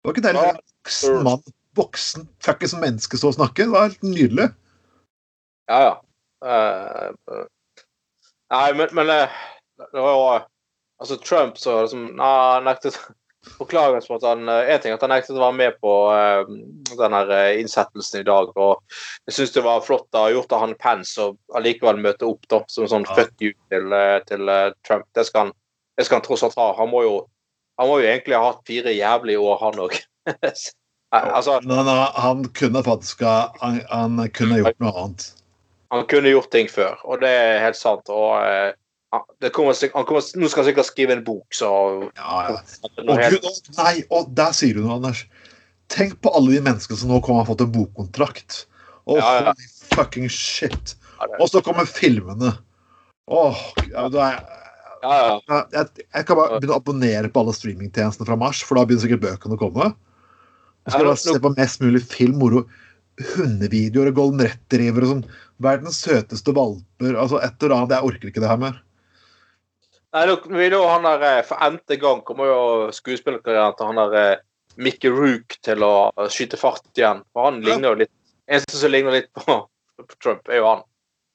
[0.00, 1.42] Det var ikke deilig å høre voksen mann,
[1.76, 3.68] voksen fuckings menneske stå og snakke?
[3.68, 4.48] Det var helt nydelig.
[5.68, 5.94] Ja, ja.
[6.40, 7.44] Eh,
[8.50, 10.24] nei, men, men det var jo
[11.00, 12.96] Altså, Trump så liksom Nei, nektet
[13.58, 16.48] Beklager for at han eh, En ting at han nektet å være med på uh,
[16.98, 18.52] den her eh, innsettelsen i dag.
[18.56, 18.82] Og
[19.28, 22.62] jeg syns det var flott da, gjort av han Pence å allikevel møte opp da,
[22.68, 23.16] som sånn Ja.
[23.16, 25.08] fuck you til, eh, til eh, Trump.
[25.16, 25.54] Det skal, han,
[25.96, 26.70] det skal han tross alt ha.
[26.78, 27.16] Han må jo,
[27.80, 29.96] han må jo egentlig ha hatt fire jævlige år, han òg.
[31.10, 31.92] altså, han,
[32.26, 35.30] han kunne faktisk ha han, han kunne gjort noe annet.
[35.90, 38.12] Han kunne gjort ting før, og det er helt sant.
[38.12, 38.79] Og eh, det
[39.10, 41.70] kommer, han kommer, nå skal han sikkert skrive en bok, så
[42.16, 42.58] Ja, ja.
[43.02, 45.24] Å, Gud, å, nei, og der sier du noe, Anders.
[45.90, 48.64] Tenk på alle de menneskene som nå kommer og har fått en bokkontrakt.
[49.10, 50.94] Å, Ja, holy fucking shit.
[51.40, 52.54] Og så kommer filmene.
[53.30, 54.36] Åh, er ja.
[55.00, 58.84] Ja, jeg, jeg kan bare begynne å abonnere på alle streamingtjenestene fra mars, for da
[58.84, 59.90] begynner sikkert bøkene å komme.
[60.84, 62.64] Jeg skal bare se på mest mulig film, moro,
[63.34, 65.24] hundevideoer og golden retriever og sånn.
[65.60, 67.16] Verdens søteste valper.
[67.16, 67.96] Altså et eller annet.
[67.96, 68.78] Jeg orker ikke det her mer.
[70.10, 72.62] Nei, nå, vil jo han der, eh, For n-te gang kommer jo
[72.94, 74.40] skuespillerkarrieren til han der eh,
[74.80, 75.94] Mickey Rook til å
[76.32, 77.22] skyte fart igjen.
[77.34, 78.14] For han ligner jo litt
[78.50, 79.60] Eneste som ligner litt på,
[80.02, 80.80] på Trump, er jo han.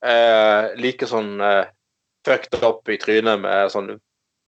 [0.03, 1.69] Eh, like sånn eh,
[2.27, 3.93] fucked up i trynet med sånn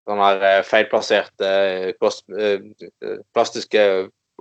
[0.08, 1.50] sånn her eh, feilplasserte
[3.36, 3.84] plastiske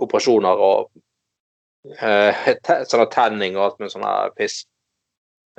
[0.02, 0.88] operasjoner og
[1.98, 4.62] te, sånne tanning og alt med sånn her piss.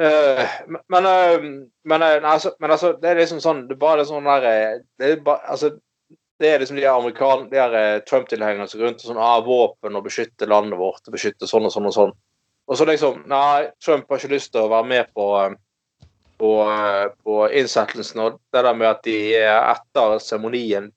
[0.02, 1.44] Eh, men, uh,
[1.86, 4.80] men, uh, nei, altså, men altså, det er liksom sånn Det er bare sånn der
[4.98, 5.70] Det er, bare, altså,
[6.42, 10.00] det er liksom de amerikanerne, De her Trump-tilhengerne som går rundt og sånn ah, våpen
[10.00, 12.16] og beskytte landet vårt og beskytte sånn og sånn og sånn.
[12.66, 15.28] Og så liksom Nei, Trump har ikke lyst til å være med på
[16.44, 16.52] på,
[17.24, 18.20] på innsettelsen.
[18.20, 20.90] Og det der med at de etter seremonien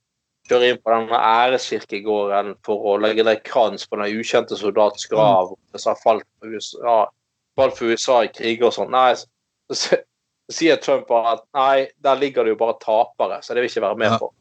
[0.48, 5.52] kjører inn på denne æreskirkegården for å legge ned krans på den ukjente soldats grav
[5.74, 7.04] som har falt på USA,
[7.56, 8.90] falt for USA i krig og sånn.
[8.94, 9.14] Nei,
[9.72, 9.98] så,
[10.52, 13.82] sier Trump bare at nei, der ligger det jo bare tapere, så det vil ikke
[13.88, 14.18] være med Ja.
[14.22, 14.32] på.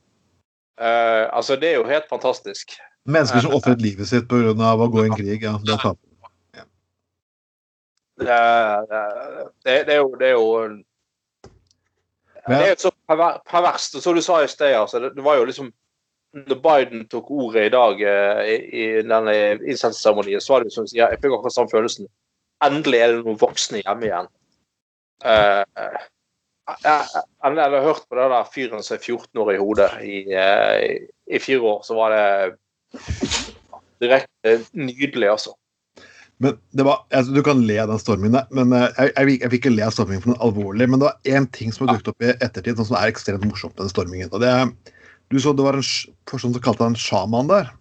[0.75, 2.75] Uh, altså, det er jo helt fantastisk.
[3.08, 4.51] Mennesker som ofret livet sitt pga.
[4.51, 5.43] å gå i en krig.
[5.43, 5.95] Ja, det er
[6.58, 6.65] ja.
[8.17, 8.25] Det,
[9.65, 10.45] det, det, er jo, det er jo
[12.47, 13.95] Det er jo så perver- perverst.
[13.95, 15.71] Og som du sa i sted, altså, det, det var jo liksom
[16.36, 20.75] Når Biden tok ordet i dag eh, i, i denne innsettelsesseremonien, så var det jo
[20.82, 22.10] som sier jeg fikk akkurat samme følelsen.
[22.65, 24.30] Endelig er det noen voksne hjemme igjen.
[25.25, 25.63] Uh,
[26.84, 27.04] jeg,
[27.43, 30.80] har hørt på det der fyren som er 14 år i hodet i, uh,
[31.30, 32.25] i, fire år, så var det
[34.04, 35.56] direkte nydelig, altså.
[36.43, 39.51] Men det var, altså, Du kan le av den stormingen, men eh, jeg, jeg, jeg
[39.54, 40.89] fikk ikke le av stormingen for noe alvorlig.
[40.91, 43.47] Men det var én ting som har dukket opp i ettertid sånn som er ekstremt
[43.47, 43.78] morsomt.
[43.80, 44.73] den stormingen, og det er,
[45.32, 45.88] Du så det var en
[46.30, 47.71] person som kalte han sjaman der.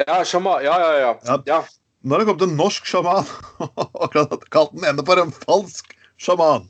[0.00, 1.38] Ja, sjama, ja, ja, ja.
[1.48, 1.62] Ja.
[2.00, 2.08] Ja.
[2.08, 3.26] Nå har det kommet en norsk sjaman
[3.60, 4.14] og
[4.50, 6.68] kalt den ene for en falsk sjaman.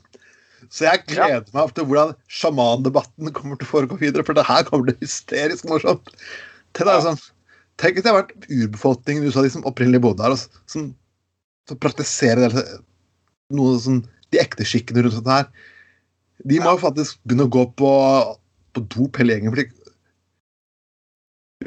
[0.69, 4.65] Så jeg gleder meg til hvordan sjamandebatten kommer til å foregå videre, for det her
[4.67, 6.11] kommer til å bli hysterisk morsomt.
[6.75, 7.19] Tenk, deg, sånn,
[7.81, 10.91] tenk hvis det har vært urbefolkningen i USA, de som opprinnelig bodde her, og som,
[11.67, 12.65] som praktiserer det,
[13.55, 15.49] noe sånn, de ekte skikkene rundt dette her.
[16.47, 17.91] De må jo faktisk begynne å gå på,
[18.75, 19.55] på dop hele gjengen.
[19.55, 19.67] fordi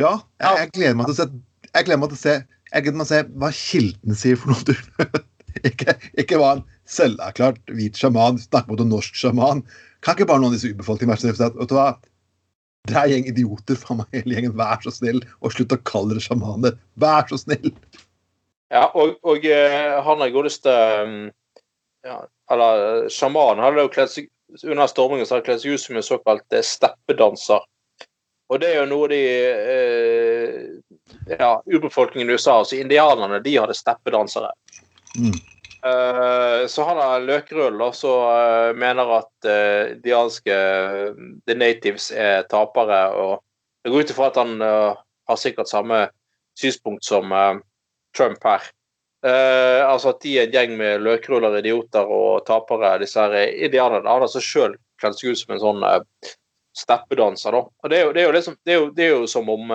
[0.00, 1.28] ja, jeg, jeg gleder meg til å se
[1.74, 2.34] jeg gleder meg til å se
[2.74, 5.22] jeg gidder meg å se hva kilden sier for noe.
[5.68, 9.60] Ikke, ikke hva en selverklært hvit sjaman snakker mot en norsk sjaman.
[10.02, 11.92] Kan ikke bare noen av disse ubefolkede og si at vet du hva,
[12.90, 16.10] dere er gjeng idioter, faen meg hele gjengen, vær så snill, og slutt å kalle
[16.12, 16.74] dere sjamaner.
[17.00, 17.70] Vær så snill.
[18.74, 20.74] Ja, og, og eh, han har godeste
[21.06, 21.16] um,
[22.04, 22.18] ja,
[22.50, 24.28] Eller sjamanen hadde jo kledd seg
[24.62, 27.62] under stormingen så hadde kledd seg ut som en såkalt eh, steppedanser.
[28.52, 30.58] Og det er jo noe de eh,
[31.38, 34.52] ja, urbefolkningen i USA, altså indianerne, de hadde steppedansere.
[35.18, 35.34] Mm.
[35.84, 42.46] Eh, så han da løkrull og så eh, mener at uh, eh, the natives er
[42.48, 43.02] tapere.
[43.12, 43.42] og
[43.84, 46.06] Jeg går ut ifra at han har sikkert samme
[46.56, 47.28] synspunkt som
[48.16, 48.62] Trump her.
[49.24, 54.08] Altså at de er en gjeng med løkruller, idioter og tapere, disse her indianerne.
[54.08, 55.84] Han har altså sjøl kledd seg ut som en sånn
[56.76, 57.62] steppedanser, da.
[57.64, 59.52] Og det er jo, det er jo liksom Det er jo, det er jo som
[59.52, 59.72] om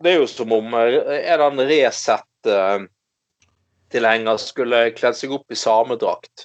[0.00, 5.58] Det er jo som om eh, en eller annen Resett-tilhenger skulle kledd seg opp i
[5.58, 6.36] samedrakt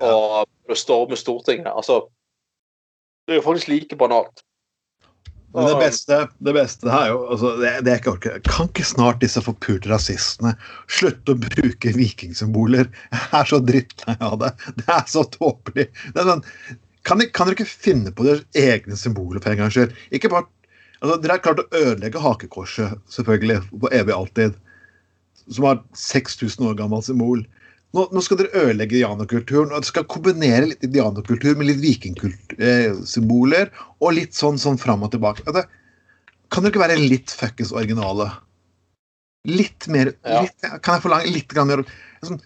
[0.00, 0.46] og
[0.80, 1.68] storme Stortinget.
[1.68, 2.08] Altså
[3.26, 4.36] Det er jo faktisk like banalt.
[5.50, 8.38] Men det beste, det beste er jo altså, det, det jeg ikke orker.
[8.46, 10.52] Kan ikke snart disse forpulte rasistene
[10.86, 12.86] slutte å bruke vikingsymboler?
[13.10, 14.52] Jeg er så drittlei av det.
[14.78, 15.86] Det er så tåpelig.
[16.14, 16.44] Det er sånn,
[17.08, 19.90] kan, kan dere ikke finne på deres egne symboler for en gangs skyld?
[20.14, 20.46] Ikke bare
[21.00, 24.58] altså, Dere har klart å ødelegge hakekorset, selvfølgelig, på evig alltid.
[25.50, 27.42] Som har 6000 år gammelt symbol.
[27.96, 29.72] Nå, nå skal dere ødelegge indianerkulturen.
[29.72, 33.72] og Dere skal kombinere litt indianerkultur med litt vikingsymboler.
[33.98, 35.42] Og litt sånn, sånn fram og tilbake.
[35.48, 35.64] Altså,
[36.50, 38.28] kan dere ikke være litt fuckings originale?
[39.48, 40.42] Litt mer Ja.
[40.44, 42.40] litt, Kan jeg forlange litt mer liksom,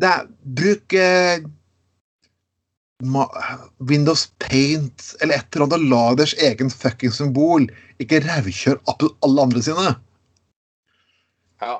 [0.00, 1.38] det er, Bruk eh,
[3.78, 7.68] Windows Paint eller et eller annet lag deres egen fuckings symbol.
[8.00, 9.92] Ikke rævkjør absolutt alle andre sine.
[11.60, 11.76] Ja.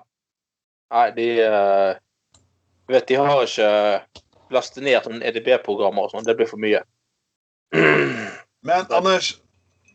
[0.92, 1.96] Nei, de uh,
[2.92, 3.70] vet, de har ikke
[4.54, 6.26] lastet ned sånne EDB-programmer og sånn.
[6.28, 6.84] Det blir for mye.
[8.66, 9.34] Men Anders,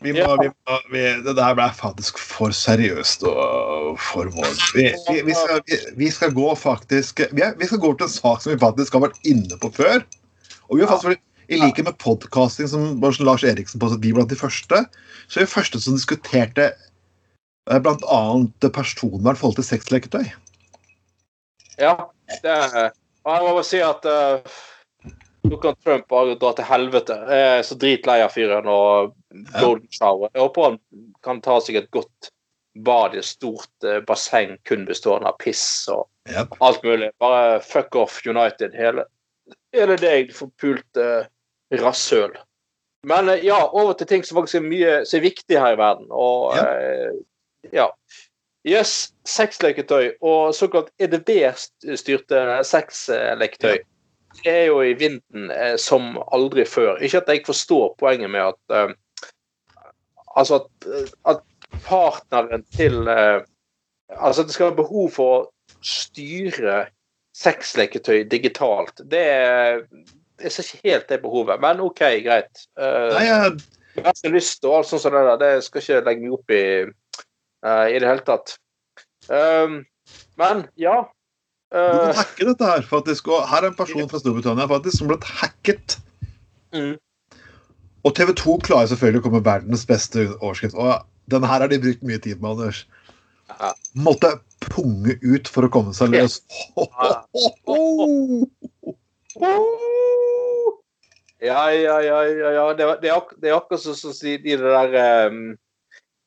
[0.01, 0.35] vi må, Ja.
[0.41, 4.87] vi må, vi, det der ble faktisk for seriøst og for vår vi,
[5.27, 8.53] vi, skal, vi, vi skal gå faktisk vi, vi skal gå til en sak som
[8.55, 10.01] vi faktisk har vært inne på før.
[10.71, 14.39] Og vi har faktisk, I likhet med podkasting, som Lars Eriksen påstod vi blant de
[14.39, 14.85] første,
[15.27, 16.69] så er vi første som diskuterte
[17.67, 17.79] bl.a.
[17.83, 20.29] blant annet personvern i forhold til sexleketøy.
[21.81, 21.95] Ja,
[22.43, 22.91] det er
[23.21, 24.39] Jeg må bare si at uh,
[25.45, 27.19] nå kan Trump bare dra til helvete.
[27.29, 29.11] Jeg er så dritlei av fyren og
[29.59, 30.31] golden shower.
[30.33, 30.79] Jeg håper han
[31.25, 32.31] kan ta seg et godt
[32.87, 36.51] bad i et stort uh, basseng kun bestående av piss og Yep.
[36.61, 37.07] alt mulig.
[37.17, 39.07] Bare fuck off United, hele,
[39.73, 41.27] hele deg, forpulte
[41.81, 42.33] rasshøl.
[43.07, 45.79] Men eh, ja, over til ting som faktisk er mye som er viktig her i
[45.79, 46.07] verden.
[46.11, 46.65] Og Ja.
[46.77, 47.13] eh,
[47.73, 47.87] ja.
[48.67, 53.77] Yes, sexleketøy og såkalt EDB-styrte sexleketøy.
[53.79, 54.51] ja.
[54.51, 57.01] er jo i vinden eh, som aldri før.
[57.01, 58.93] Ikke at jeg forstår poenget med at eh,
[60.37, 60.87] Altså at,
[61.27, 61.41] at
[61.83, 63.41] partneren til eh,
[64.09, 65.51] Altså at det skal være behov for å
[65.83, 66.85] styre
[67.41, 69.01] sexleketøy digitalt.
[69.11, 69.27] Det
[70.41, 71.61] Jeg ser ikke helt det behovet.
[71.61, 72.65] Men OK, greit.
[72.79, 73.61] Uh, Nei, jeg,
[73.99, 75.41] jeg har lyst og alt sånt som det der.
[75.41, 78.55] Det skal ikke legge meg opp i uh, i det hele tatt.
[79.29, 79.83] Um,
[80.41, 81.03] men ja.
[81.71, 83.29] du kan Uh, hacke dette her, faktisk.
[83.31, 85.95] Og her er en person fra Storbritannia faktisk som ble hacket.
[86.75, 86.97] mm,
[88.03, 90.75] Og TV 2 klarer selvfølgelig å komme med verdens beste overskrift.
[90.75, 92.81] Og denne her har de brukt mye tid med, Anders.
[93.95, 94.33] Måtte
[94.69, 96.41] punge ut for å komme seg løs.
[101.41, 102.17] Ja, ja, ja,
[102.53, 102.65] ja.
[102.77, 102.97] Det, er,
[103.41, 104.91] det er akkurat som som de, de der
[105.25, 105.57] um,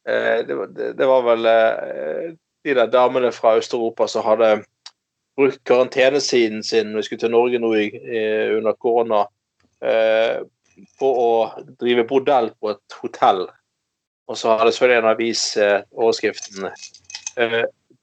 [0.05, 0.66] det, var,
[0.99, 2.32] det, var vel eh,
[2.66, 4.64] de der damene fra Øst-Europa som hadde
[5.39, 8.24] brukt karantenesiden sin når de skulle til Norge nå i, i,
[8.57, 9.22] under korona,
[9.87, 10.43] eh,
[10.99, 11.30] på å
[11.78, 13.47] drive bordell på et hotell.
[14.26, 15.45] Og så hadde selvfølgelig en avis
[15.95, 16.66] overskriften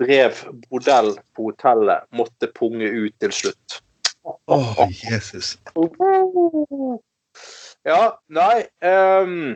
[0.02, 0.40] 'Drev
[0.70, 3.82] bordell på hotellet, måtte punge ut til slutt'.
[4.26, 5.56] Å, Jesus.
[7.86, 9.56] Ja, nei um,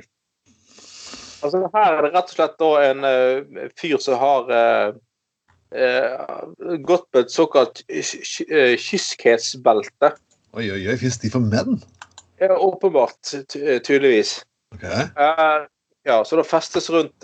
[1.45, 4.95] Altså, her er det rett og slett da en uh, fyr som har uh,
[5.77, 10.15] uh, gått på et såkalt ky- ky- kyskhetsbelte.
[10.57, 10.97] Oi, oi, oi.
[10.97, 11.77] Fins de for menn?
[12.41, 13.19] Ja, åpenbart,
[13.51, 14.39] ty tydeligvis.
[14.73, 14.83] Ok.
[14.89, 15.67] Eh,
[16.09, 17.23] ja, så det festes rundt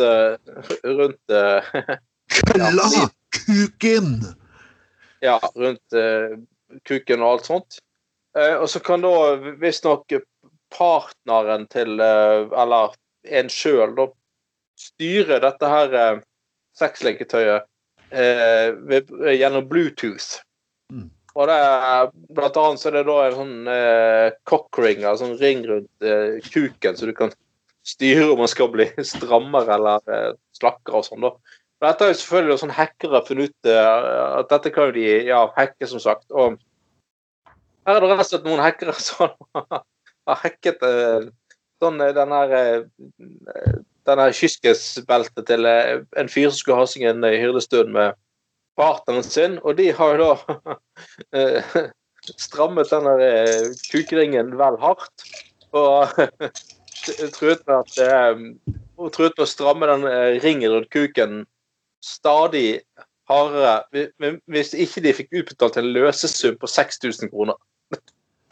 [0.83, 1.33] rundt
[2.31, 2.71] Kla
[3.45, 4.13] kuken!
[5.21, 6.37] Ja, rundt eh,
[6.87, 7.79] kuken og alt sånt.
[8.37, 10.15] Eh, og så kan da visstnok
[10.71, 12.95] partneren til eh, Eller
[13.27, 14.07] en sjøl, da,
[14.79, 16.21] styre dette her eh,
[16.79, 17.67] sexleketøyet
[18.09, 18.71] eh,
[19.35, 20.39] gjennom Bluetooth.
[20.91, 21.09] Mm.
[21.35, 25.39] Og det er, blant annet så er det da en sånn eh, cockring, altså en
[25.39, 27.31] ring rundt eh, kuken, så du kan
[27.87, 31.27] styre om man skal bli strammere eller eh, slakkere og sånn.
[31.27, 31.35] da.
[31.81, 35.05] Men dette har jo selvfølgelig sånn hackere funnet ut eh, at dette kan jo de
[35.25, 36.27] ja, hacke, som sagt.
[36.29, 36.59] Og
[37.87, 41.29] her er det rett og slett noen hackere som har hacket eh,
[41.81, 42.51] sånn eh, den her
[44.09, 48.17] den her kyskhetsbeltet til en fyr som skulle ha seg en hyrdestund med
[48.77, 51.41] partneren sin, og de har jo da
[52.45, 55.25] strammet den der eh, kukringen vel hardt.
[55.73, 56.13] Og
[57.37, 58.37] truet med at
[59.01, 60.05] og truet med å stramme den
[60.43, 61.41] ringen rundt kuken
[62.01, 62.81] stadig
[63.29, 63.83] hardere
[64.51, 67.55] hvis ikke de fikk utbetalt en løsesum på 6000 kroner.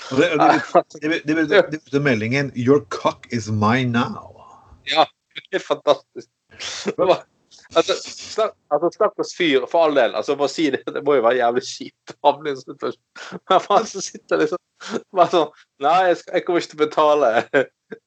[0.10, 4.40] Det- det, det de- de- de brukte meldingen 'Your cock is mine now'.
[4.92, 5.04] Ja,
[5.52, 6.30] Det er fantastisk.
[6.98, 7.26] Var-
[7.76, 10.16] Altså, stakk- altså, Stakkars fyr, for all del.
[10.16, 12.16] altså bare si Det det må jo være jævlig kjipt.
[12.24, 13.04] å havne i en situasjon.
[13.68, 14.58] Faen, så sitter liksom
[15.14, 17.30] bare sånn Nei, jeg, skal, jeg kommer ikke til å betale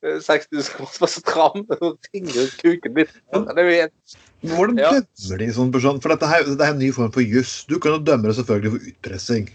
[0.02, 3.14] 6000 kroner for så tramme og ringer kuken litt.
[3.32, 4.92] Hvordan Ja.
[5.00, 6.00] dømmer de sånn person?
[6.02, 7.62] For dette, her, dette er en ny form for juss.
[7.70, 9.50] Du kan jo dømme det selvfølgelig for utpressing.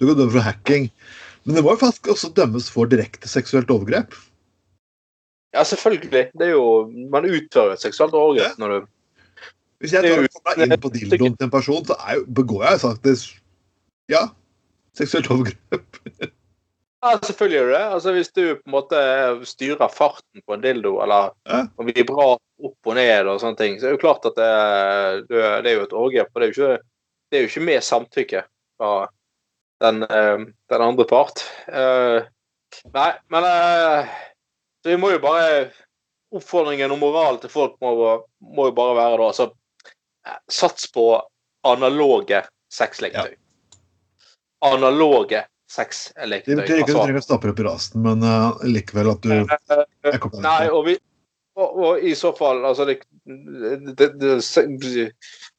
[0.00, 0.90] Du kan dømme for hacking.
[1.44, 4.16] Men det må jo faktisk også dømmes for direkte seksuelt overgrep.
[5.54, 6.30] Ja, selvfølgelig.
[6.38, 8.88] Det er jo Man utfører et seksuelt overgrep når du
[9.80, 13.40] Hvis jeg tar meg inn på dildoen til en person, så jo, begår jeg faktisk
[14.12, 14.26] ja,
[14.98, 16.00] seksuelt overgrep.
[17.00, 17.84] Ja, selvfølgelig gjør du det.
[17.96, 19.02] Altså, hvis du på en måte
[19.48, 21.62] styrer farten på en dildo, eller Ja.
[22.04, 25.70] brar opp og ned og sånne ting, så er det jo klart at det, det
[25.70, 26.28] er jo et overgrep.
[26.34, 26.82] Og det er jo ikke,
[27.30, 28.44] det er jo ikke med samtykke
[28.76, 29.08] fra
[29.80, 30.38] den, eh,
[30.68, 31.40] den andre part.
[31.68, 32.20] Uh,
[32.92, 34.06] Nei, men uh,
[34.82, 35.70] så vi må jo bare
[36.30, 37.90] Oppfordringen og moralen til folk må,
[38.38, 39.48] må jo bare være da altså
[40.46, 41.06] Sats på
[41.66, 43.34] analoge sexleketøy.
[44.68, 45.40] Analoge
[46.46, 49.12] Det betyr ikke at du Altså, trenger å stappe opp i rasen, men uh, likevel
[49.12, 50.96] at du jeg kommer Nei, og, vi,
[51.60, 52.98] og, og i så fall altså det,
[53.98, 54.36] det, det,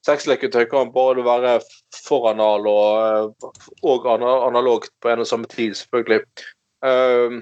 [0.04, 1.58] Seks leketøy kan bare være
[1.96, 3.50] foranal og,
[3.86, 6.24] og analogt på en og samme tid, selvfølgelig.
[6.82, 7.40] Uh,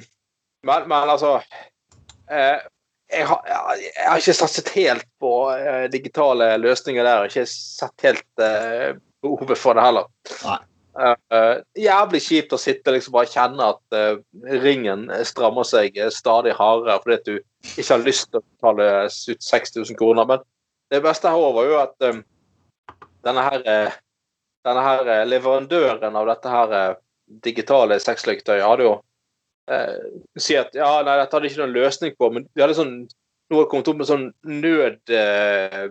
[0.67, 2.59] men, men altså uh,
[3.09, 7.11] jeg, har, jeg har ikke satset helt på eh, digitale løsninger der.
[7.11, 8.89] Jeg har ikke sett helt eh,
[9.23, 10.09] behovet for det heller.
[10.43, 10.59] Nei.
[10.99, 14.17] Eh, jævlig kjipt å sitte liksom bare kjenne at uh,
[14.63, 17.35] ringen strammer seg stadig hardere fordi at du
[17.75, 20.27] ikke har lyst til å betale ut 6000 kroner.
[20.29, 20.43] Men
[20.89, 22.23] det beste her var jo at um,
[23.27, 23.93] denne her,
[24.65, 26.75] denne her leverandøren av dette her
[27.45, 28.93] digitale sexleketøyet hadde jo
[29.69, 29.97] eh,
[30.39, 32.93] si at ja, nei, dette hadde ikke noen løsning på, men de hadde sånn
[33.49, 35.89] nå har kommet opp med sånn nød eh,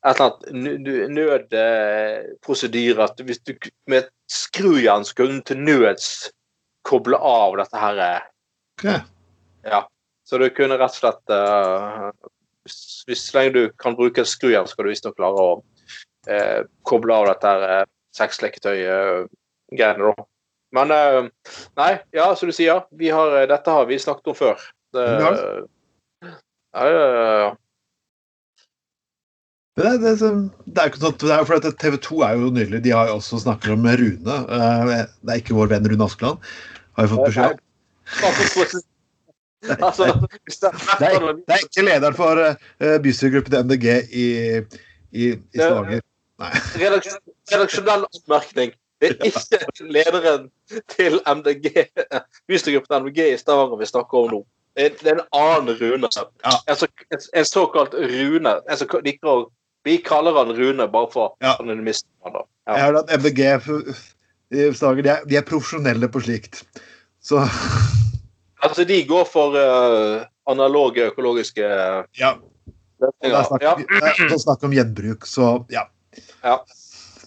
[0.00, 3.52] et eller annet nødprosedyre at hvis du
[3.90, 6.06] med et skrujern skal du til nøds
[6.88, 7.96] koble av dette her
[8.78, 9.00] okay.
[9.66, 9.84] Ja.
[10.24, 12.10] Så du kunne rett og slett uh,
[12.64, 15.54] hvis, Så lenge du kan bruke skrujern, skal du visstnok klare å
[16.30, 20.26] uh, koble av dette her uh, sexleketøy-greiene, da.
[20.76, 21.26] Men uh,
[21.80, 24.68] Nei, ja, som du sier, vi har, eh, dette har vi snakket om før.
[24.94, 26.86] Det, Ja.
[26.86, 27.50] ja, ja, ja.
[29.80, 30.12] Det, det,
[30.66, 32.82] det er ikke sånn det er for TV 2 er jo nydelig.
[32.84, 34.36] De har jo også snakket om Rune.
[34.58, 34.92] Eh,
[35.24, 36.50] Det er ikke vår venn Rune Askeland.
[36.98, 37.66] Har vi fått beskjed om.
[39.68, 40.04] Altså,
[40.98, 44.28] det, er, det er ikke lederen for uh, bystyregruppen til MDG i,
[45.12, 46.04] i, i Stavanger.
[46.80, 48.72] Redaksjonell oppmerkning.
[49.00, 50.48] Det er ikke lederen
[50.96, 51.70] til MDG,
[52.48, 54.42] bystyregruppen MDG i Stavanger vi snakker om nå.
[54.76, 56.08] Det er, det er en annen Rune.
[56.16, 56.52] Ja.
[56.68, 58.52] En, så, en, en såkalt Rune.
[58.70, 59.38] En som liker å
[59.84, 61.54] Vi kaller han Rune bare for Ja.
[61.58, 61.70] han
[62.32, 62.42] da.
[62.66, 62.80] Jeg Ja.
[62.84, 64.14] har hørt at MDG f-
[64.50, 64.72] de
[65.28, 66.62] de er profesjonelle på slikt.
[67.22, 67.40] Så
[68.62, 71.64] Altså, de går for uh, analoge økologiske
[72.18, 72.34] ja.
[73.00, 73.74] Det er snakk, Ja.
[73.76, 75.86] det er snakk om gjenbruk, så ja.
[76.44, 76.58] Ja.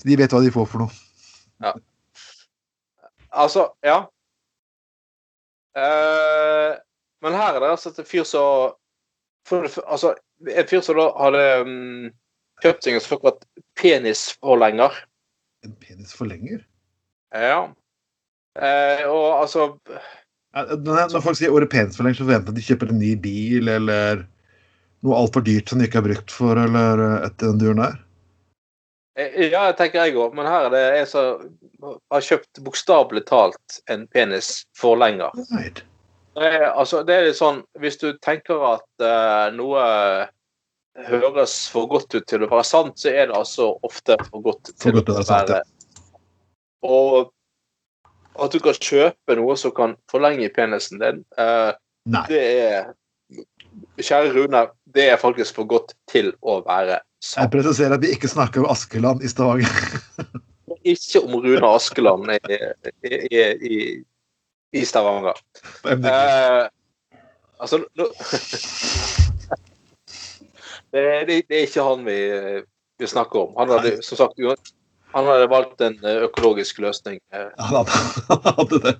[0.05, 1.73] De vet hva de får for noe.
[3.33, 4.03] Altså, ja.
[5.73, 6.75] Uh,
[7.23, 8.75] men her er det altså et fyr som
[9.47, 10.13] for, Altså,
[10.45, 12.11] en fyr som da hadde um,
[12.63, 13.45] kjøpt seg en såkalt
[13.79, 14.95] penisforlenger.
[15.67, 16.63] En penisforlenger?
[17.33, 17.61] Ja.
[18.59, 19.71] Eh, og altså
[20.53, 24.25] Når folk sier ordet penisforlenger, så forventer jeg at de kjøper en ny bil eller
[25.03, 27.95] noe altfor dyrt som de ikke har brukt for, eller eh, etter den duren der.
[29.17, 31.49] eh, Ja, det tenker jeg òg, men her er det en som
[32.13, 35.33] har kjøpt bokstavelig talt en penisforlenger.
[35.51, 35.81] Right.
[36.37, 39.83] Eh, altså, det er litt sånn Hvis du tenker at uh, noe
[41.09, 44.73] høres for godt ut til å være sant, så er det altså ofte for godt
[44.73, 45.61] For til godt å være sant, ja.
[46.83, 47.31] Og
[48.43, 51.71] at du kan kjøpe noe som kan forlenge penisen din, eh,
[52.29, 52.93] det er
[53.97, 57.45] Kjære Rune, det er faktisk for godt til å være sant.
[57.45, 59.69] Jeg presiserer at vi ikke snakker om Askeland i Stavanger.
[60.83, 62.57] Ikke om Rune Askeland i,
[63.07, 63.77] i, i,
[64.75, 65.37] i, Stavanger.
[65.87, 66.65] Eh,
[67.63, 68.09] altså nå
[70.93, 72.17] det, det, det er ikke han vi,
[73.01, 73.53] vi snakker om.
[73.59, 74.39] Han hadde, som sagt,
[75.13, 77.19] han hadde valgt en eh, økologisk løsning.
[77.33, 77.97] Eh, Han hadde,
[78.29, 78.93] han hadde det.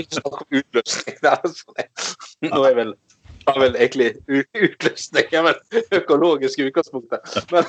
[0.00, 1.16] Ikke snakk om utløsning.
[1.24, 2.94] Det sånn- Nå er vel
[3.44, 5.58] er vel egentlig utløsning er vel
[6.00, 7.20] økologisk i utgangspunktet.
[7.52, 7.64] Men,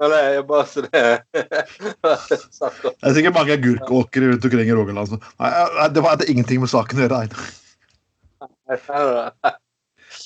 [0.00, 1.02] men det er bare så det.
[1.34, 5.50] Det er sikkert mange agurkåkre rundt omkring i Rogaland som Nei,
[5.92, 7.20] det var- hadde ingenting med saken å gjøre.
[7.24, 7.44] Einar.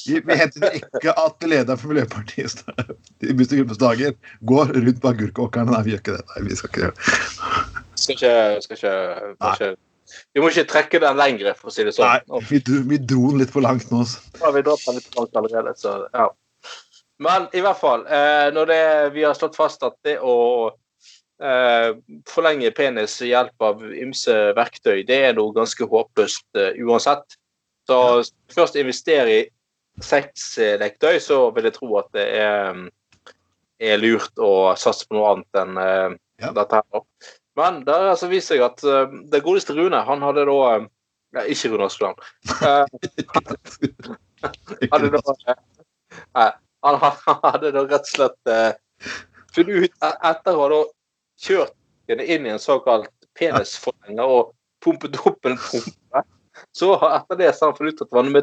[0.09, 2.86] Vi, vi henter ikke at lederen for Miljøpartiet i Sta-
[3.28, 4.14] i dager
[4.48, 5.70] går rundt på agurkåkeren.
[5.74, 6.24] Nei, vi gjør ikke det.
[6.32, 7.04] Nei, vi skal ikke gjøre det.
[7.98, 8.32] Skal ikke,
[8.64, 8.96] skal ikke,
[9.36, 9.70] skal ikke
[10.34, 12.09] Vi må ikke trekke den lengre, for å si det sånn.
[12.09, 14.02] Nei, vi, dro- vi dro den litt for langt nå.
[14.09, 14.22] så.
[14.40, 16.28] Nå vi dratt den litt langt allerede, så ja.
[17.20, 18.82] Men i hvert fall, eh, når det,
[19.16, 20.36] vi har slått fast at det å
[21.42, 21.90] eh,
[22.30, 27.36] forlenge penis ved hjelp av ymse verktøy, det er noe ganske håpløst eh, uansett.
[27.90, 27.98] Så
[28.54, 29.44] først investere i
[30.05, 32.80] sexleketøy, så vil jeg tro at det er,
[33.80, 36.53] er lurt å satse på noe annet enn eh, Ja.
[36.55, 37.03] dette her.
[37.59, 40.84] Men det har altså vist seg at uh, det godeste Rune, han hadde da eh,
[41.34, 42.20] ja, Ikke Rune Askeland.
[42.62, 42.86] Uh,
[44.92, 45.34] hadde da,
[46.38, 46.53] uh,
[46.86, 49.11] han, hadde da rett og slett uh,
[49.57, 50.80] funnet ut Etter å ha da
[51.42, 51.74] kjørt
[52.09, 56.22] den inn i en såkalt penisforlenger og pumpet opp en pumpe,
[56.74, 58.36] så etter det så har han funnet ut at det var en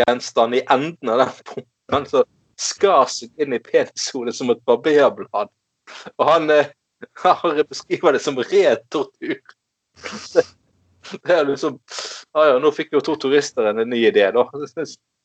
[0.00, 2.24] metallgjenstand i enden av den pumpen som
[2.60, 5.48] skar seg inn i penishodet som et barberblad.
[6.18, 6.66] Og han, eh,
[7.22, 9.40] han beskriver det som red tortur.
[10.34, 10.44] Det,
[11.24, 11.78] det er liksom
[12.34, 14.44] Ja ja, nå fikk jo to turister en ny idé, da.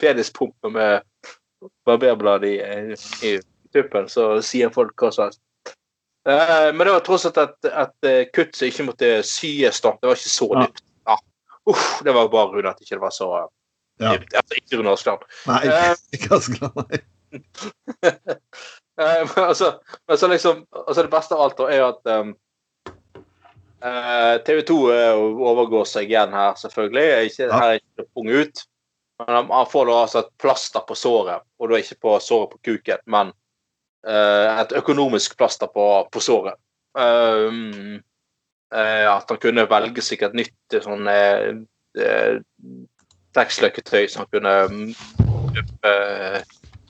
[0.02, 1.04] Penispumpe med
[1.86, 2.56] barberblad i,
[3.24, 3.36] i
[3.74, 5.42] tuppen, så sier folk hva som helst.
[6.26, 9.94] Eh, men det var tross alt et, et eh, kutt som ikke måtte syes, da.
[10.02, 10.82] Det var ikke så dypt.
[11.06, 11.20] Ja.
[11.70, 13.30] Uff, det var bare Rune at ikke var så
[14.02, 14.16] Ja.
[14.18, 15.28] Altså, ikke Rune Askeland.
[15.50, 17.04] Nei, Eh, ikke, ikke Askeland, nei.
[18.96, 19.74] Eh, men altså,
[20.08, 22.30] men så liksom, altså det beste av alt da er at um,
[24.48, 24.78] TV 2
[25.44, 27.26] overgår seg igjen her, selvfølgelig.
[27.28, 27.58] Ikke, Ja.
[27.60, 28.64] Her er ikke pung ut.
[29.20, 32.60] Men han får da altså et plaster på såret, og da ikke på såret på
[32.68, 33.32] kuken, men
[34.08, 36.60] uh, et økonomisk plaster på, på såret.
[36.96, 38.00] Um,
[38.76, 41.08] uh, at han kunne velge seg et nytt sånn
[43.38, 44.94] eh, som kunne mm,
[45.56, 45.92] kjøpe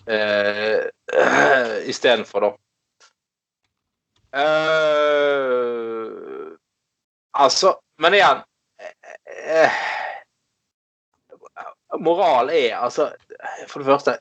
[0.09, 2.51] uh, istedenfor, da.
[4.35, 6.51] Uh,
[7.33, 8.41] altså Men igjen,
[9.55, 9.75] uh,
[12.03, 13.05] Moral er altså
[13.69, 14.17] For det første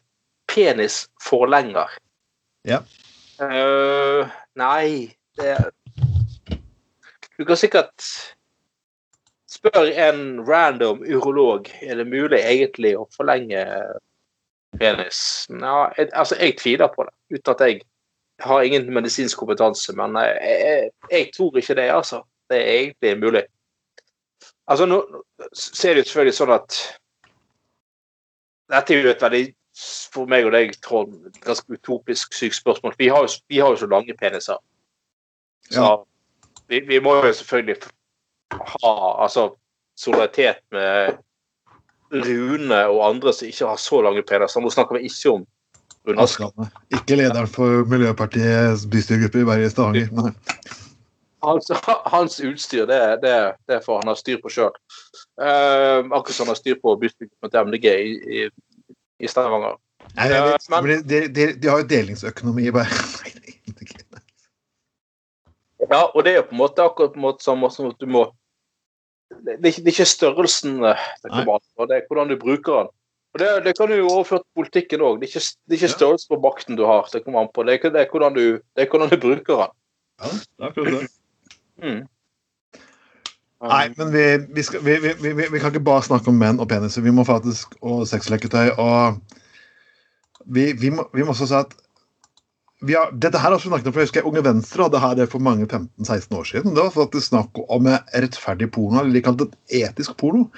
[0.47, 1.91] penisforlenger.
[2.65, 2.79] Ja.
[3.43, 5.57] Uh, nei, det
[7.39, 8.07] Du kan sikkert
[9.65, 13.65] spørre en random urolog er det mulig egentlig å forlenge
[14.79, 15.47] penis.
[15.49, 17.81] Ja, jeg, altså, jeg tviler på det, uten at jeg
[18.45, 19.95] har ingen medisinsk kompetanse.
[19.97, 22.23] Men jeg, jeg, jeg tror ikke det, altså.
[22.51, 23.45] Det er egentlig mulig.
[24.69, 25.01] Altså, nå
[25.57, 26.81] ser det jo selvfølgelig sånn at
[28.73, 29.43] Dette er jo et veldig
[30.15, 32.95] for meg og deg, Trond, ganske utopisk sykt spørsmål.
[32.99, 34.61] Vi har jo, vi har jo så lange peniser.
[35.69, 35.91] Så Ja.
[36.69, 37.77] vi, vi må jo selvfølgelig
[38.53, 39.49] ha altså
[39.99, 41.17] solidaritet med
[42.15, 44.61] Rune og andre som ikke har så lange peniser.
[44.63, 45.45] Nå snakker vi ikke om
[46.07, 46.21] Rune.
[46.95, 50.11] Ikke lederen for Miljøpartiets bystyregruppe i Bergen Stavanger.
[50.13, 50.33] Nei.
[51.45, 51.69] Hans,
[52.09, 53.33] hans utstyr, det, det,
[53.69, 54.73] det får han ha styr på sjøl.
[55.37, 58.45] akkurat som han har styr på bystyregruppen med MDG i, i,
[59.21, 59.77] i Stavanger.
[60.17, 62.71] Nei, vet, men- men de, de, de har jo delingsøkonomi.
[62.73, 62.89] Bare.
[62.93, 64.23] Nei, det er egentlig ikke det.
[65.91, 68.01] Ja, og det er jo på en måte akkurat på en måte samme som at
[68.01, 68.27] du må
[69.35, 72.77] Det det er ikke, størrelsen eh, det kommer an på, det er hvordan du bruker
[72.77, 72.91] den.
[73.35, 75.17] Og Det, det kan du jo overføre til politikken òg.
[75.21, 77.65] Det, det er ikke størrelsen på makten du har, det kommer an på.
[77.67, 79.73] Det er, det er, hvordan, du, det er hvordan du bruker den.
[80.23, 81.09] Ja, det er akkurat det.
[81.83, 82.03] Mm.
[83.65, 84.25] Nei, men vi,
[84.55, 87.03] vi, skal, vi, vi, kan ikke bare snakke om menn og peniser.
[87.03, 88.77] Vi må faktisk Og sexleketøy.
[88.79, 89.19] Og
[90.45, 91.73] vi, vi, må, vi må også si at
[92.83, 95.29] har, Dette her har vi snakket om, for jeg husker Unge Venstre hadde her det
[95.33, 96.75] for mange 15-16 år siden.
[96.75, 100.49] Det var faktisk snakk om rettferdig porno, eller de kalte det etisk porno.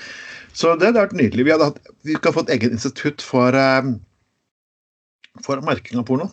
[0.56, 1.46] Så det hadde vært nydelig.
[1.46, 3.92] Vi, hadde hatt, vi kan få et eget institutt for, eh,
[5.44, 6.30] for merking av porno.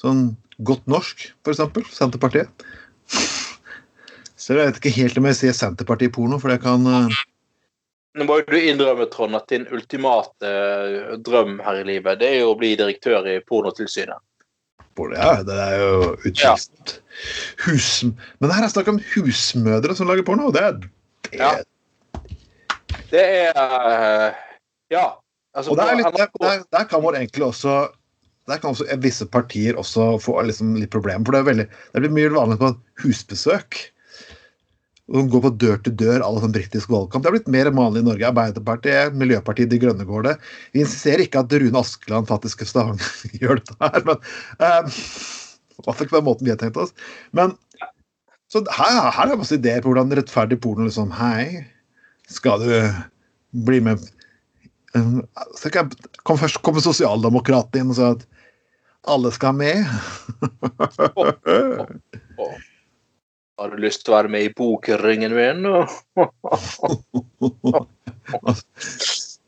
[0.00, 0.30] Sånn
[0.62, 1.84] godt norsk, eksempel.
[1.90, 2.64] Senterpartiet.
[4.42, 7.20] Så jeg vet ikke helt om jeg sier Senterpartiet-porno, for det kan eh,
[8.18, 12.28] Nå må jo du innrømme, Trond, at din ultimate eh, drøm her i livet, det
[12.28, 14.20] er jo å bli direktør i Pornotilsynet.
[14.98, 15.94] Porno, Ja, det er jo
[16.26, 16.98] utvilsomt.
[17.66, 17.88] Hus...
[18.04, 20.50] Men her er det snakk om husmødre som lager porno.
[20.54, 21.52] Det er, det, Ja.
[23.12, 24.38] Det er eh,
[24.92, 25.08] Ja.
[25.52, 27.90] Altså, og det er litt, der, der, der kan man egentlig også
[28.50, 31.24] der kan også visse partier også få liksom litt problemer.
[31.24, 32.72] For det er veldig, det blir mye vanlig på
[33.04, 33.78] husbesøk.
[35.12, 37.24] Og gå på dør til dør, alle sånn britisk valgkamp.
[37.24, 38.28] Det er blitt mer vanlig i Norge.
[38.30, 40.36] Arbeiderpartiet, Miljøpartiet De Grønne går det.
[40.72, 42.64] Vi insisterer ikke at Rune Askeland faktisk
[43.42, 46.94] gjør dette her, men um, I hvert ikke på den måten vi har tenkt oss.
[47.36, 47.52] Men
[48.52, 51.64] så her, her er masse ideer på hvordan rettferdig porno liksom Hei,
[52.28, 52.72] skal du
[53.68, 54.00] bli med
[54.96, 55.22] um,
[55.64, 55.88] jeg,
[56.24, 58.28] kom først kommer sosialdemokratene inn og sier at
[59.12, 59.82] alle skal med.
[63.60, 65.66] Har du lyst til å være med i bokringen min?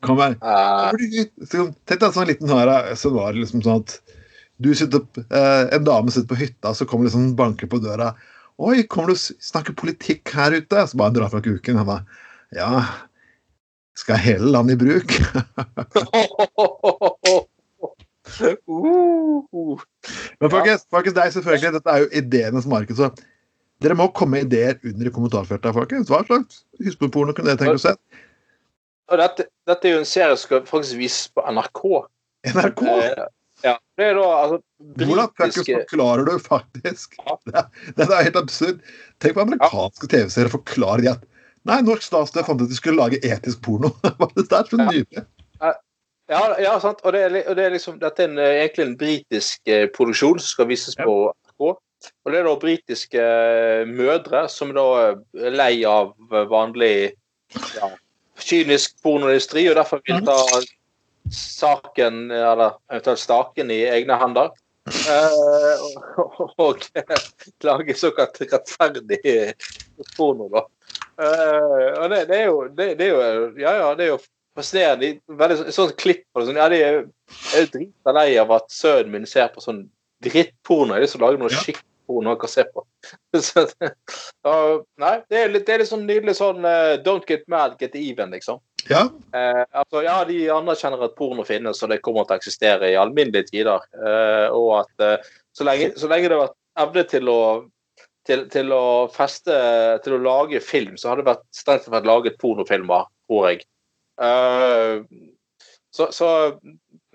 [0.05, 0.35] Kom her.
[0.37, 0.91] Eh,
[1.49, 3.91] Tenk deg en sånn liten her, så var det liksom sånn at
[4.61, 8.13] du sitter, eh, en dame sitter på hytta, så kommer liksom banker på døra.
[8.61, 10.85] Oi, kommer du og snakker politikk her ute?
[10.87, 11.81] Så bare drar fra kuken.
[11.81, 12.05] Han bare
[12.55, 12.85] Ja,
[13.97, 15.09] skal hele landet i bruk?
[18.69, 19.81] uh,
[20.39, 23.09] Men folkens, folkens, det er selvfølgelig, dette er jo ideenes marked, så
[23.83, 25.73] dere må komme med ideer under i kommentarfeltet.
[25.75, 26.09] folkens.
[26.11, 27.95] Hva slags husmorporno kunne dere tenke å se?
[29.11, 31.81] og dette, dette er jo en serie som skal faktisk vises på NRK.
[32.55, 32.81] NRK?
[32.89, 33.25] Eh,
[33.63, 34.57] ja, det er da altså
[34.99, 37.13] Hvordan fuckings forklarer du faktisk?
[37.21, 37.35] Ja.
[37.95, 38.81] Det Det er helt absurd.
[39.21, 41.23] Tenk på amerikanske TV-serier forklarer de at
[41.65, 43.89] Nei, norsk statsstøtte fant ut at de skulle lage etisk porno.
[44.37, 44.85] det er så Ja.
[44.85, 45.23] nydelig.
[46.29, 46.99] Ja, ja sant.
[47.05, 49.87] Og det er, og det er liksom, dette er en, eh, egentlig en britisk eh,
[49.93, 51.05] produksjon som skal vises Ja.
[51.05, 51.15] på.
[52.25, 56.95] Og det er da britiske eh, mødre som da er lei av eh, vanlig
[57.77, 57.89] ja,
[58.41, 60.37] kynisk pornoindustri, og derfor vil ta
[61.31, 64.53] saken, eller eventuelt staken, i egne hender.
[64.85, 65.85] Eh,
[66.21, 66.85] og, og
[67.65, 69.21] lage såkalt rettferdig
[70.15, 70.65] porno, da.
[71.15, 74.21] Eh, og det, det er jo det, det er jo Ja, ja, det er jo
[74.55, 75.11] fascinerende.
[75.27, 76.49] Veldig sånn, sånn klipp på det.
[76.49, 77.01] Sånn, ja, de er
[77.55, 79.85] er drita lei av at sønnen min ser på sånn
[80.25, 80.93] drittporno.
[80.93, 82.85] Jeg har lyst til å lage noe skikkelig porno noe å se på.
[83.47, 83.65] Så,
[84.47, 87.77] uh, nei, det er, litt, det er litt sånn nydelig sånn uh, Don't get mad,
[87.81, 88.61] get even, liksom.
[88.89, 92.91] Ja, Eh, altså, ja, De anerkjenner at porno finnes, og det kommer til å eksistere
[92.93, 93.81] i alminnelige tider.
[93.97, 97.39] Eh, og at så, lenge, så lenge det har vært evne til å
[98.25, 99.55] til, til å feste
[100.05, 103.65] Til å lage film, så har det vært strengt tatt vært laget pornofilmer, tror jeg.
[104.21, 105.03] Eh,
[105.95, 106.29] så, så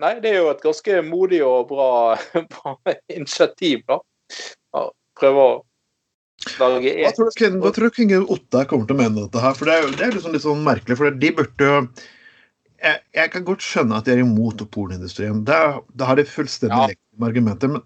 [0.01, 2.16] Nei, det er jo et ganske modig og bra,
[2.55, 2.76] bra
[3.12, 3.99] initiativ, da.
[4.76, 4.87] Ja,
[5.18, 5.51] prøve å
[6.61, 9.43] lage Hva tror du, hva tror du King Otta kommer til å mene om dette
[9.45, 9.57] her?
[9.59, 11.83] For det er jo det er liksom litt sånn merkelig, for de burde jo
[12.81, 15.43] jeg, jeg kan godt skjønne at de er imot pornoindustrien.
[15.45, 17.26] Da har de fullstendig Ja.
[17.26, 17.68] argumenter.
[17.68, 17.83] Men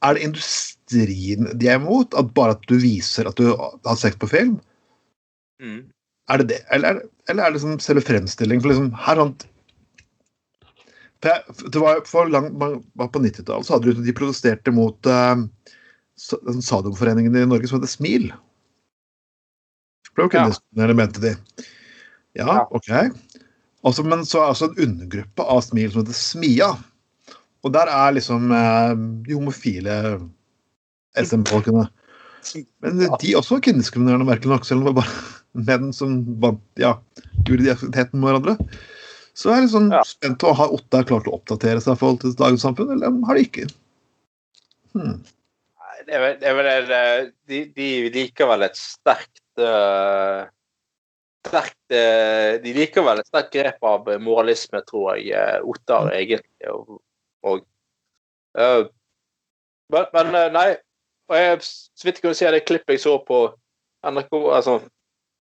[0.00, 2.16] er det industrien de er imot?
[2.16, 4.60] At bare at du viser at du har sex på film?
[5.60, 5.90] Mm.
[6.30, 6.60] Er det det?
[6.72, 8.62] Eller, eller er det liksom selve fremstilling?
[8.62, 9.36] For liksom, her sånn
[11.20, 15.36] det var for lang, var På 90-tallet så hadde du de protesterte mot uh,
[16.20, 18.30] Sadomforeningen i Norge som heter SMIL.
[20.16, 20.28] Var Ja.
[20.34, 21.34] kvinneskoler, mente de.
[22.36, 22.66] Ja.
[22.70, 22.90] OK.
[23.84, 26.70] Altså, men så er også en undergruppe av SMIL som heter SMIA.
[27.64, 28.92] Og der er liksom eh,
[29.26, 29.96] de homofile
[31.16, 31.86] SM-folkene.
[32.80, 35.36] Men de også var kvinnediskriminerende, merkelig nok, selv om det var bare
[35.68, 36.14] menn som
[36.80, 36.94] ja,
[37.44, 38.54] gjorde de aktiviteten med hverandre.
[39.36, 40.02] Så jeg er sånn Ja.
[40.04, 43.38] spent på har Ottar klart å oppdatere seg i forhold til dagens samfunn, eller har
[43.38, 43.66] de ikke?
[44.94, 45.20] Hmm.
[46.06, 47.20] Det er vel, det er vel eh,
[47.50, 50.46] de, de liker vel et sterkt uh,
[51.46, 56.70] sterkt uh, De liker vel et sterkt grep av moralisme, tror jeg, Ottar egentlig.
[56.72, 57.00] Og,
[57.46, 57.64] og
[58.58, 58.86] uh,
[59.90, 60.68] men, men nei.
[61.30, 63.44] Og jeg, så vidt jeg kunne se det klippet jeg så på
[64.02, 64.80] NRK, altså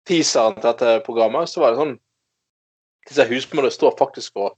[0.08, 1.94] teaseren til dette programmet, så var det sånn
[3.08, 4.52] Disse husmødrene står faktisk og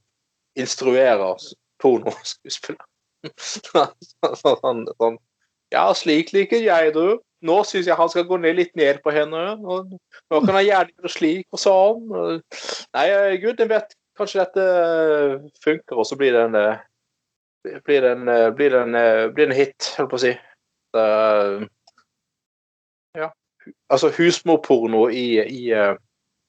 [0.60, 1.38] instruerer
[1.80, 2.84] pornoskuespillere.
[3.40, 3.94] sånn,
[4.36, 5.16] sånn, sånn
[5.74, 7.18] ja, slik liker jeg det.
[7.44, 9.42] Nå syns jeg han skal gå ned litt ned på henne.
[9.60, 9.82] Nå
[10.30, 12.16] kan han gjerne gjøre slik og sånn.
[12.96, 13.06] Nei,
[13.42, 14.64] gud, jeg vet kanskje dette
[15.64, 16.82] funker, og så blir det en eh,
[17.84, 20.24] blir det en, eh, blir det en, eh, blir det en hit, holdt på å
[20.24, 20.32] si.
[20.94, 21.64] Uh,
[23.18, 23.32] ja.
[23.90, 25.96] Altså husmorporno i, i uh,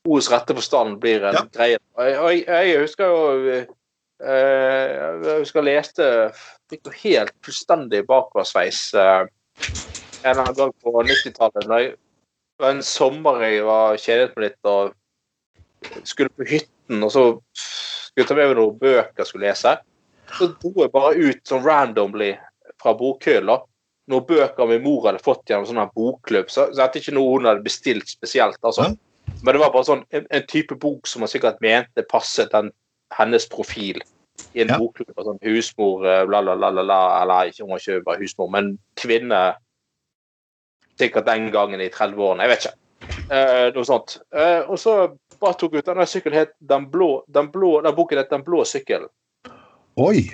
[0.05, 1.41] ordets rette forstand blir en Ja.
[1.55, 1.79] greie.
[1.97, 3.65] Og jeg, jeg, husker jo
[4.23, 6.05] Jeg husker jeg leste
[6.71, 9.25] Fikk jo helt fullstendig bakoversveis eh,
[10.25, 11.67] en eller annen gang på 90-tallet.
[11.69, 14.95] Det var en sommer jeg var kjedet med litt og
[16.07, 19.75] skulle på hytten, og så skulle jeg ta med meg noen bøker jeg skulle lese.
[20.33, 22.31] Så dro jeg bare ut sånn randomly
[22.81, 23.59] fra bokhylla
[24.11, 26.49] noen bøker min mor hadde fått gjennom sånn bokklubb.
[26.51, 28.59] Så, så dette er ikke noe hun hadde bestilt spesielt.
[28.61, 28.91] altså.
[29.41, 32.71] Men det var bare sånn en, en type bok som man sikkert mente passet den,
[33.17, 34.01] hennes profil
[34.55, 34.77] i en Ja.
[34.79, 35.13] bokklubb.
[35.15, 38.77] Sånn husmor, eh, bla, bla, bla, bla, eller ikke, hun var ikke bare husmor, men
[38.95, 39.55] kvinne
[40.95, 42.45] Sikkert den gangen i 30-årene.
[42.45, 42.75] Jeg vet ikke.
[43.35, 44.13] Eh, noe sånt.
[44.31, 44.93] Eh, og så
[45.41, 48.63] bare tok ut denne sykkelen het Den blå, den blå, den boken het Den blå
[48.63, 49.09] sykkelen.
[49.99, 50.29] Oi!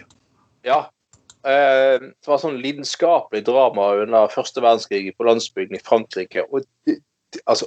[0.63, 0.83] Ja.
[1.41, 6.45] Eh, det var sånn lidenskapelig drama under første verdenskrig på landsbygden i Frankrike.
[6.53, 6.99] Og de,
[7.33, 7.65] de, altså,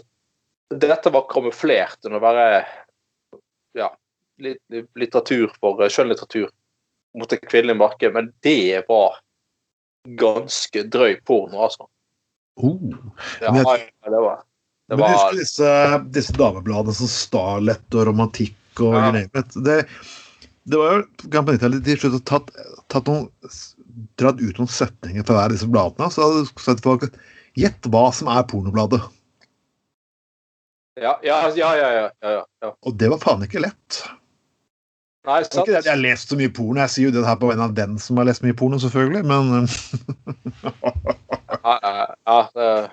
[0.71, 2.47] dette var kamuflert under å være
[3.75, 3.91] ja,
[4.41, 6.49] litteratur for eh, skjønnlitteratur
[7.19, 9.21] mot det kvinnelige markedet, men det var
[10.21, 11.87] ganske drøy porno, altså.
[12.61, 12.81] Oh.
[13.41, 14.43] Det, Men det var
[14.89, 15.71] det Men husker disse,
[16.15, 19.07] disse damebladene som Starlet og Romantikk og Ja.
[19.15, 19.47] Greier.
[19.65, 19.79] Det,
[20.69, 22.51] det var jo kan på 90-tallet slutt tatt,
[22.93, 23.31] tatt noen,
[24.21, 26.11] dratt ut noen setninger fra disse bladene.
[26.13, 27.09] Så hadde du sett folk
[27.55, 28.99] Gjett hva som er pornobladet.
[30.99, 32.71] ja, ja, ja, ja, ja, ja, ja.
[32.83, 34.01] Og det var faen ikke lett.
[35.25, 35.63] Nei, Det er sant.
[35.65, 36.81] ikke det at jeg har lest så mye porno.
[36.85, 39.25] Jeg sier jo det her på vegne av den som har lest mye porno, selvfølgelig,
[39.25, 39.69] men
[41.65, 42.91] Ja, ja, ja, det-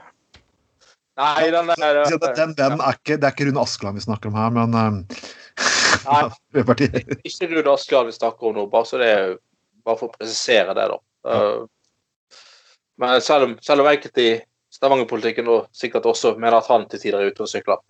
[1.18, 4.28] Nei, den der Så den, den er ikke Det er ikke Rune Askeland vi snakker
[4.32, 4.90] om her, men Nei,
[6.08, 6.22] Nei.
[6.56, 9.36] er Ikke Rune Askeland vi snakker om nå, bare, så det er,
[9.86, 10.98] bare for å presisere det, da.
[11.28, 11.66] Ja.
[12.98, 14.32] men selv om, selv om enkelte i
[14.72, 17.78] Stavanger-politikken og sikkert også mener at han til tider er ute og sykler.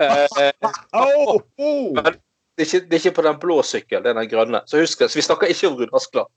[0.00, 0.26] Eh,
[2.02, 2.12] det,
[2.62, 4.60] er ikke, det er ikke på den blå sykkelen, det er den grønne.
[4.66, 5.10] Så husk det.
[5.10, 6.30] Så vi snakker ikke om Rune Askeland.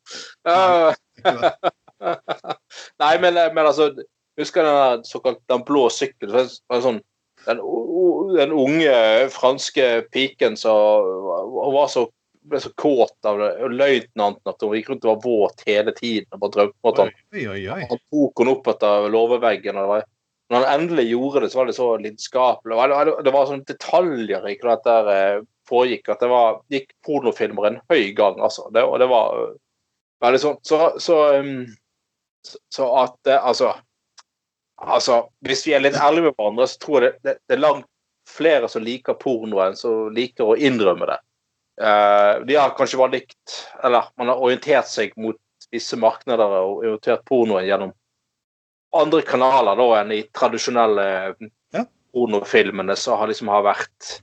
[0.47, 0.93] Uh,
[3.03, 3.91] Nei, men, men altså
[4.39, 6.47] Husker den såkalt den blå sykkelen?
[6.81, 6.99] Sånn,
[7.45, 7.59] den,
[8.33, 8.95] den unge
[9.33, 11.05] franske piken som
[11.53, 12.07] var så,
[12.49, 15.93] ble så kåt av det, og løytnanten at hun gikk rundt og var våt hele
[15.93, 16.27] tiden.
[16.33, 17.79] og bare drømte at han, Oi, oi, oi.
[17.91, 19.77] han tok henne opp etter låveveggen.
[19.77, 20.09] og det var-
[20.49, 22.73] Når han endelig gjorde det, så var det så lidenskapelig.
[22.73, 25.41] Det var, det var sånne detaljer i hva dette eh,
[25.73, 26.11] foregikk.
[26.13, 28.69] At det var, gikk pornofilmer en høy gang, altså.
[28.73, 29.41] Det, og det var
[30.23, 30.61] veldig sånn.
[30.65, 31.65] Så, så, um,
[32.45, 33.73] så, så at eh, altså
[34.83, 37.61] Altså, hvis vi er litt ærlige med hverandre, så tror jeg det, det, det er
[37.61, 37.85] langt
[38.27, 41.15] flere som liker porno enn som liker å innrømme det.
[41.79, 45.39] Uh, de har kanskje bare likt Eller man har orientert seg mot
[45.73, 47.93] visse markeder og orientert pornoen gjennom
[48.93, 51.05] andre kanaler da enn i tradisjonelle
[51.73, 51.85] Ja.
[52.13, 54.19] pornofilmene som har liksom har vært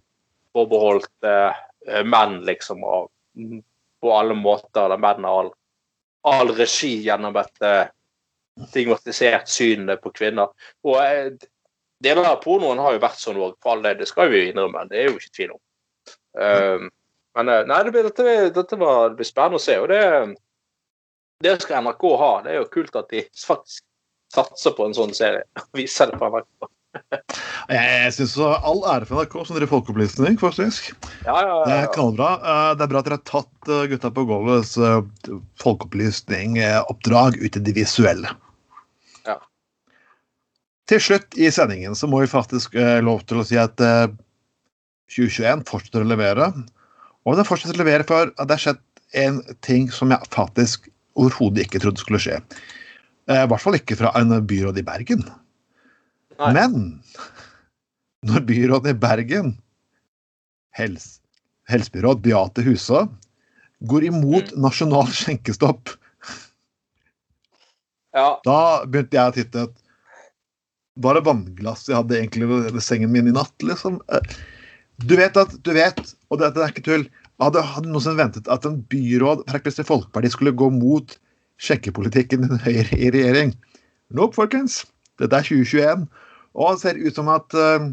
[0.57, 3.63] forbeholdt eh, eh, menn, liksom, og mm,
[4.01, 4.91] på alle måter.
[4.93, 5.51] Der menn har all,
[6.27, 7.89] all regi gjennom et eh,
[8.69, 10.53] stigmatisert syn på kvinner.
[10.87, 11.33] Og eh,
[12.03, 13.99] deler av pornoen har jo vært sånn òg, for all det.
[14.01, 14.87] Det skal vi jo innrømme.
[14.91, 15.63] Det er jo ikke tvil om.
[16.31, 16.91] Um,
[17.39, 19.77] men eh, nei, det blir, dette, dette var, det blir spennende å se.
[19.83, 20.03] Og det,
[21.45, 22.33] det skal NRK ha.
[22.45, 23.85] Det er jo kult at de faktisk
[24.31, 25.47] satser på en sånn serie.
[25.59, 26.71] og Viser det på NRK.
[27.71, 30.91] Jeg syns all ære for NRK som driver folkeopplysning, faktisk.
[31.27, 32.31] Ja, ja, Det ja, er knallbra.
[32.41, 37.61] Eh, Det er bra at dere har tatt eh, gutta på gulvets folkeopplysningoppdrag folkeopplysning-oppdrag ut
[37.61, 38.35] i det visuelle.
[39.29, 39.39] Ja.
[40.91, 44.09] Til slutt i sendingen så må vi faktisk eh, lov til å si at eh,
[45.15, 46.51] 2021 fortsetter å levere.
[47.29, 48.83] Og det fortsetter å levere for at det har skjedd
[49.21, 50.89] en ting som jeg faktisk
[51.19, 52.39] overhodet ikke trodde skulle skje.
[53.31, 55.25] Eh, I hvert fall ikke fra en byråd i Bergen.
[56.41, 56.53] Nei.
[56.57, 57.03] Men
[58.27, 59.51] når byråden i Bergen,
[60.77, 61.19] helse,
[61.71, 63.05] helsebyråd Beate Husa,
[63.89, 64.61] går imot Mm.
[64.65, 65.93] nasjonal skjenkestopp,
[68.15, 68.41] ja.
[68.45, 69.67] da begynte jeg å titte
[71.01, 74.01] Var det vannglass jeg hadde egentlig ved ved sengen min i natt, liksom?
[74.13, 74.21] Eh,
[75.07, 77.07] Du vet at Du vet, og dette er ikke tull,
[77.41, 81.15] hadde, hadde noensinne ventet at en byråd fra Kristelig Folkeparti skulle gå mot
[81.61, 83.55] skjenkepolitikken til Høyre i regjering?
[84.11, 84.83] Nope, folkens.
[85.21, 86.05] Dette er 2021.
[86.55, 87.91] Og det ser ut som at uh,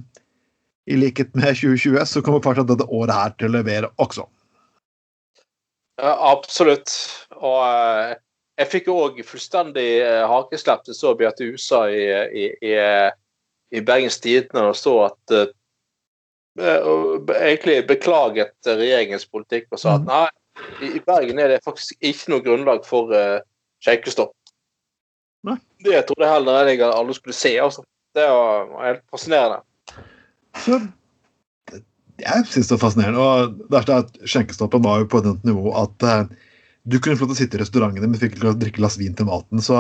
[0.88, 4.26] i likhet med 2020 så kommer fortsatt dette året her til å levere også.
[6.02, 6.94] Ja, absolutt.
[7.38, 8.16] Og uh,
[8.58, 12.04] jeg fikk òg fullstendig uh, hakeslepp til så Beate USA i,
[12.46, 12.76] i, i,
[13.78, 15.46] i Bergens Tidende og så at uh,
[17.38, 20.10] egentlig beklaget regjeringens politikk og sa at Mhm.
[20.10, 20.30] nei,
[20.98, 23.38] i, Bergen er det faktisk ikke noe grunnlag for uh,
[23.86, 24.34] skjenkestopp.
[25.86, 27.54] Det trodde jeg heller jeg alle skulle se.
[27.62, 27.84] altså.
[28.18, 29.60] Det var helt fascinerende.
[30.58, 30.80] Så
[32.18, 33.22] jeg syns det er fascinerende.
[33.22, 36.32] Og det er at skjenkestoppen var jo på et nivå at eh,
[36.88, 39.16] du kunne få lov til å sitte i restaurantene, men fikk ikke drikke glass vin
[39.18, 39.62] til maten.
[39.62, 39.76] Så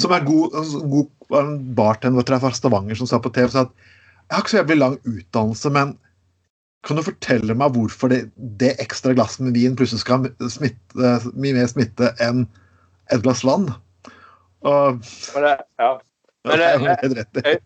[0.00, 3.50] Som er god, altså, god en bartender tror jeg, fra Stavanger som sa på TV
[3.52, 3.72] sa at
[4.28, 5.92] jeg har ikke så jævlig lang utdannelse, men
[6.86, 11.54] kan du fortelle meg hvorfor det, det ekstra glasset med vin plutselig skal ha mye
[11.56, 12.44] mer smitte enn
[13.12, 13.70] et glass vann?
[14.66, 15.00] Og
[15.34, 15.90] Men det, ja.
[16.44, 17.58] Men det jeg, i.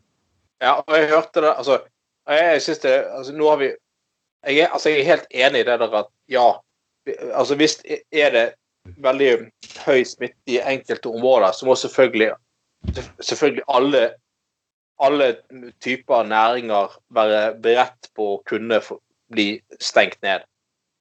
[0.62, 1.78] Ja, og jeg hørte det Altså,
[2.28, 3.70] jeg, jeg synes det altså, Nå har vi
[4.43, 6.49] jeg altså, jeg er helt enig i det der at ja
[7.34, 7.78] Altså, hvis
[8.12, 8.47] er det
[9.03, 9.51] veldig
[9.86, 12.32] høy smitte i enkelte områder, så må selvfølgelig
[13.20, 14.14] selvfølgelig alle
[15.03, 15.36] alle
[15.80, 18.80] typer næringer være beredt på å kunne
[19.32, 19.47] bli
[19.80, 20.45] stengt ned.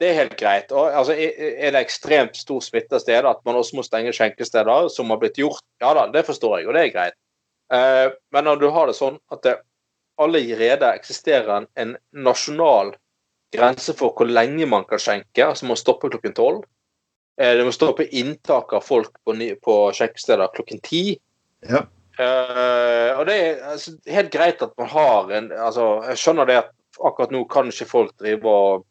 [0.02, 0.72] Det er helt greit.
[0.74, 5.14] Og, altså, er det ekstremt stor smitte steder at man også må stenge skjenkesteder, som
[5.14, 7.18] har blitt gjort, ja da, det forstår jeg, og det er greit.
[7.74, 9.60] Eh, men når du har det sånn at det
[10.22, 11.96] allerede eksisterer en, en
[12.26, 12.96] nasjonal
[13.54, 16.66] grense for hvor lenge man kan skjenke, altså man stopper klokken tolv.
[17.40, 21.04] Eh, det må stoppe inntak av folk på, på skjenkesteder klokken ti.
[21.70, 21.86] Ja.
[22.20, 26.58] Eh, og det er altså, helt greit at man har en altså, Jeg skjønner det
[26.60, 28.88] at akkurat nå kan ikke folk drive og.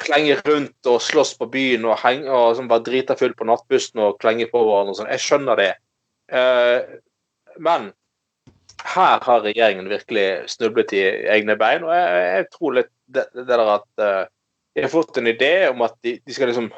[0.00, 4.02] Klenge rundt og slåss på byen og, henge, og sånn, bare drita full på nattbussen
[4.02, 5.12] og klenge på hverandre og sånn.
[5.12, 5.70] Jeg skjønner det.
[6.30, 7.00] Uh,
[7.60, 7.90] men
[8.94, 11.02] her har regjeringen virkelig snublet i
[11.36, 14.24] egne bein, og jeg, jeg tror litt det, det der at uh,
[14.74, 16.70] de har fått en idé om at de, de skal liksom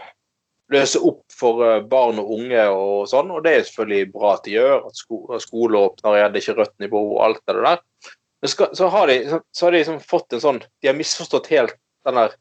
[0.73, 4.47] løse opp for eh, barn og unge og sånn, og det er selvfølgelig bra at
[4.47, 4.87] de gjør.
[4.89, 7.83] At sko skole åpner igjen, det er ikke rødt nivå og alt det der.
[8.43, 10.97] Men skal, så har de, så, så har de liksom fått en sånn De har
[10.99, 11.77] misforstått helt
[12.09, 12.33] den der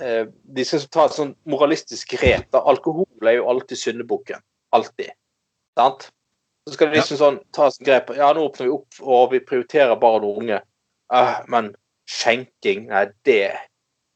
[0.00, 2.48] eh, De skal ta et sånn moralistisk grep.
[2.54, 4.42] da Alkohol er jo alltid syndebukken.
[4.72, 5.12] Alltid.
[5.78, 6.10] Sant?
[6.66, 8.12] Så skal de liksom sånn ta et grep.
[8.16, 10.62] Ja, nå åpner vi opp, og vi prioriterer barn og unge.
[11.12, 11.74] Eh, men
[12.08, 13.52] skjenking, nei, det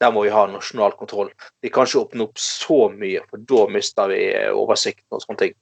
[0.01, 1.31] der må vi ha nasjonal kontroll.
[1.65, 5.41] Vi kan ikke åpne opp så mye, for da mister vi eh, oversikten og sånne
[5.41, 5.57] ting.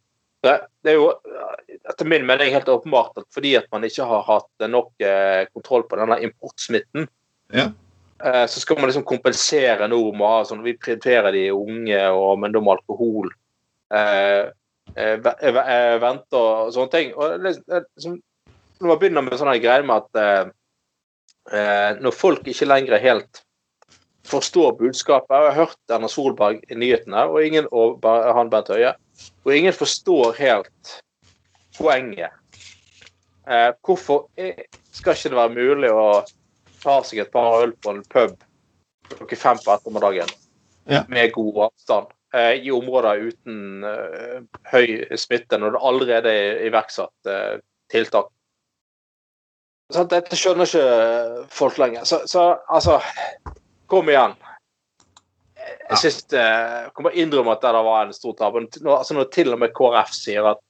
[0.44, 0.54] Det,
[0.84, 4.26] det er jo eh, etter min mening helt åpenbart at fordi at man ikke har
[4.26, 7.08] hatt nok eh, kontroll på denne importsmitten,
[7.54, 7.70] Ja.
[8.22, 12.02] Eh, så skal man liksom kompensere nå med å ha sånn Vi prioriterer de unge,
[12.12, 13.32] og, men da må alkohol
[13.94, 14.50] eh,
[14.94, 17.14] eh, eh, vente og sånne ting.
[17.16, 17.56] Og det,
[17.96, 18.20] liksom,
[18.80, 23.44] når man begynner med sånne greier med at eh, når folk ikke lenger helt
[24.24, 25.34] forstår budskapet.
[25.36, 28.94] Jeg har hørt Erna Solberg i nyhetene og, ingen, og han Bent Høie,
[29.44, 30.94] og ingen forstår helt
[31.76, 32.32] poenget.
[33.44, 34.24] Eh, hvorfor
[34.94, 36.06] skal ikke det være mulig å
[36.84, 38.36] ta seg et par øl på en pub
[39.14, 40.30] klokken fem på ettermiddagen
[40.86, 41.04] Ja.
[41.08, 47.30] med god avstand eh, i områder uten eh, høy smitte, når det allerede er iverksatt
[47.30, 47.54] eh,
[47.92, 48.28] tiltak?
[49.92, 52.04] Så Dette skjønner ikke folk lenger.
[52.08, 52.98] Så, så altså
[53.88, 54.32] Kom igjen.
[55.90, 58.56] Jeg synes, eh, jeg kommer innrømme at det var en stor tap.
[58.60, 60.60] Når, altså når til og med KrF sier at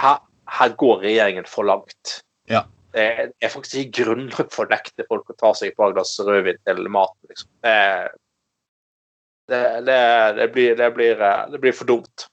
[0.00, 0.20] her,
[0.58, 2.18] her går regjeringen for langt.
[2.50, 2.64] Ja.
[2.94, 3.04] Det
[3.42, 6.60] er, faktisk ikke grunnlag for å nekte folk å ta seg et par glass rødvin
[6.62, 7.18] til maten.
[7.32, 7.48] Liksom.
[9.50, 9.98] Det, det,
[10.38, 12.28] det, blir, det, blir, eh, det blir for dumt.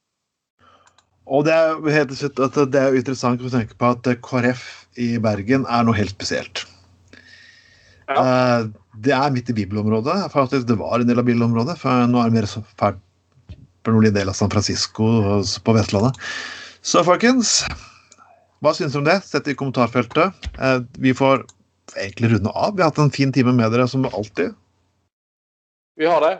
[1.32, 4.68] Og det er helt slutt at det er interessant å tenke på at KrF
[5.02, 6.66] i Bergen er noe helt spesielt.
[8.12, 8.22] Ja.
[8.22, 8.70] Eh,
[9.02, 10.18] Det er midt i bibelområdet.
[10.34, 13.00] Faktisk, det var en del av bibelområdet, for nå er det mer så fælt
[13.82, 15.08] for noen del av San Francisco
[15.66, 16.20] på Vestlandet.
[16.86, 17.62] Så folkens,
[18.62, 19.18] hva syns dere om det?
[19.26, 20.48] Sett i kommentarfeltet.
[20.60, 21.46] Eh, Vi får
[21.98, 22.76] egentlig runde av.
[22.76, 24.54] Vi har hatt en fin time med dere som alltid.
[25.98, 26.36] Vi har det.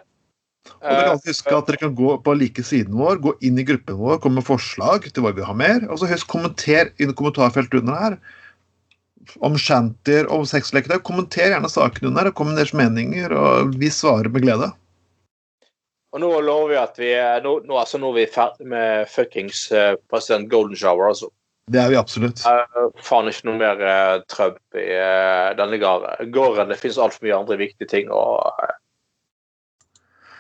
[0.70, 3.58] Og dere kan Eh, huske at dere kan gå på like siden vår, gå inn
[3.58, 5.90] i gruppen vår, komme med forslag til hva vi vil ha mer.
[5.90, 8.18] Og så høyst kommenter i kommentarfeltet under her.
[9.42, 11.02] Om shantyer, om sexleketøy.
[11.02, 14.72] Kommenter gjerne saken under og kom med deres meninger, og vi svarer med glede.
[16.12, 17.12] Og nå lover vi at vi
[17.44, 21.32] nå, nå, altså, nå er vi ferdig med fuckings uh, president Golden Shower, altså.
[21.72, 22.44] Det er vi absolutt.
[22.44, 26.72] Uh, faen ikke noe mer uh, Trump i uh, denne gården.
[26.72, 28.74] Det finnes altfor mye andre viktige ting å uh,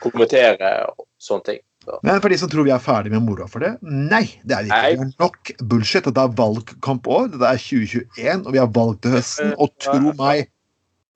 [0.03, 1.61] kommentere og sånne ting.
[1.81, 1.97] Så.
[2.05, 4.67] Men for de som tror vi er ferdig med moroa for det, nei, det er
[4.67, 4.81] vi ikke.
[4.83, 4.91] Nei.
[4.99, 6.05] Det er nok bullshit.
[6.05, 7.31] Dette er valgkampår.
[7.33, 9.55] Dette er 2021, og vi har valg til høsten.
[9.57, 10.51] Og tro meg,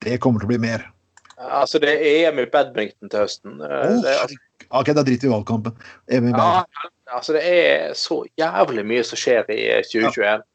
[0.05, 0.87] det kommer til å bli mer.
[1.35, 3.59] Altså, det er EM i badminton til høsten.
[3.61, 4.35] Eh, Å, det, er...
[4.71, 5.77] ok, da driter vi i valgkampen.
[6.09, 6.81] EM i badminton.
[6.81, 10.45] ja, altså, det er så jævlig mye som skjer i eh, 2021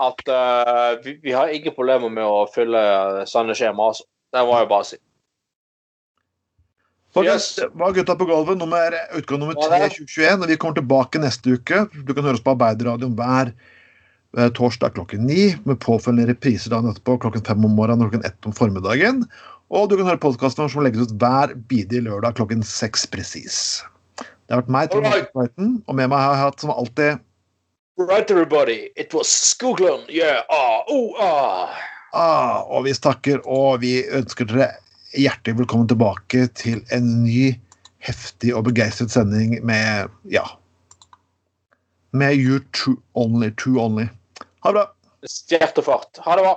[0.00, 2.80] at uh, vi, vi har ikke problemer med å fylle
[3.28, 4.06] sanne skjema, altså.
[4.30, 4.96] Det må jeg bare si.
[7.14, 7.72] Folkens, Yes.
[7.74, 10.44] var Gutta på gulvet, nummer, utgave nummer 3 2021.
[10.44, 11.82] Og vi kommer tilbake neste uke.
[12.06, 16.92] Du kan høre oss på Arbeiderradioen hver eh, torsdag klokken ni, med påfølgende repriser dagen
[16.92, 19.24] etterpå klokken fem om morgenen og klokken ett om formiddagen.
[19.74, 23.82] Og du kan høre podkasten som legges ut hver bidige lørdag klokken seks presis.
[24.50, 25.28] Det har vært meg, Trond right.
[25.38, 27.20] Martin, og med meg har jeg hatt som alltid
[28.00, 28.88] Right, everybody.
[28.96, 30.08] It was Skoglund.
[30.10, 30.40] Yeah.
[30.50, 31.76] Ah, oh, ah.
[32.10, 34.72] ah, Og vi takker, og vi ønsker dere
[35.14, 37.52] hjertelig velkommen tilbake til en ny
[38.02, 40.42] heftig og begeistret sending med ja
[42.10, 44.08] med You Two Only, Two Only.
[44.66, 44.86] Ha det bra.
[45.30, 46.24] Stjert og fart.
[46.26, 46.56] Ha det bra.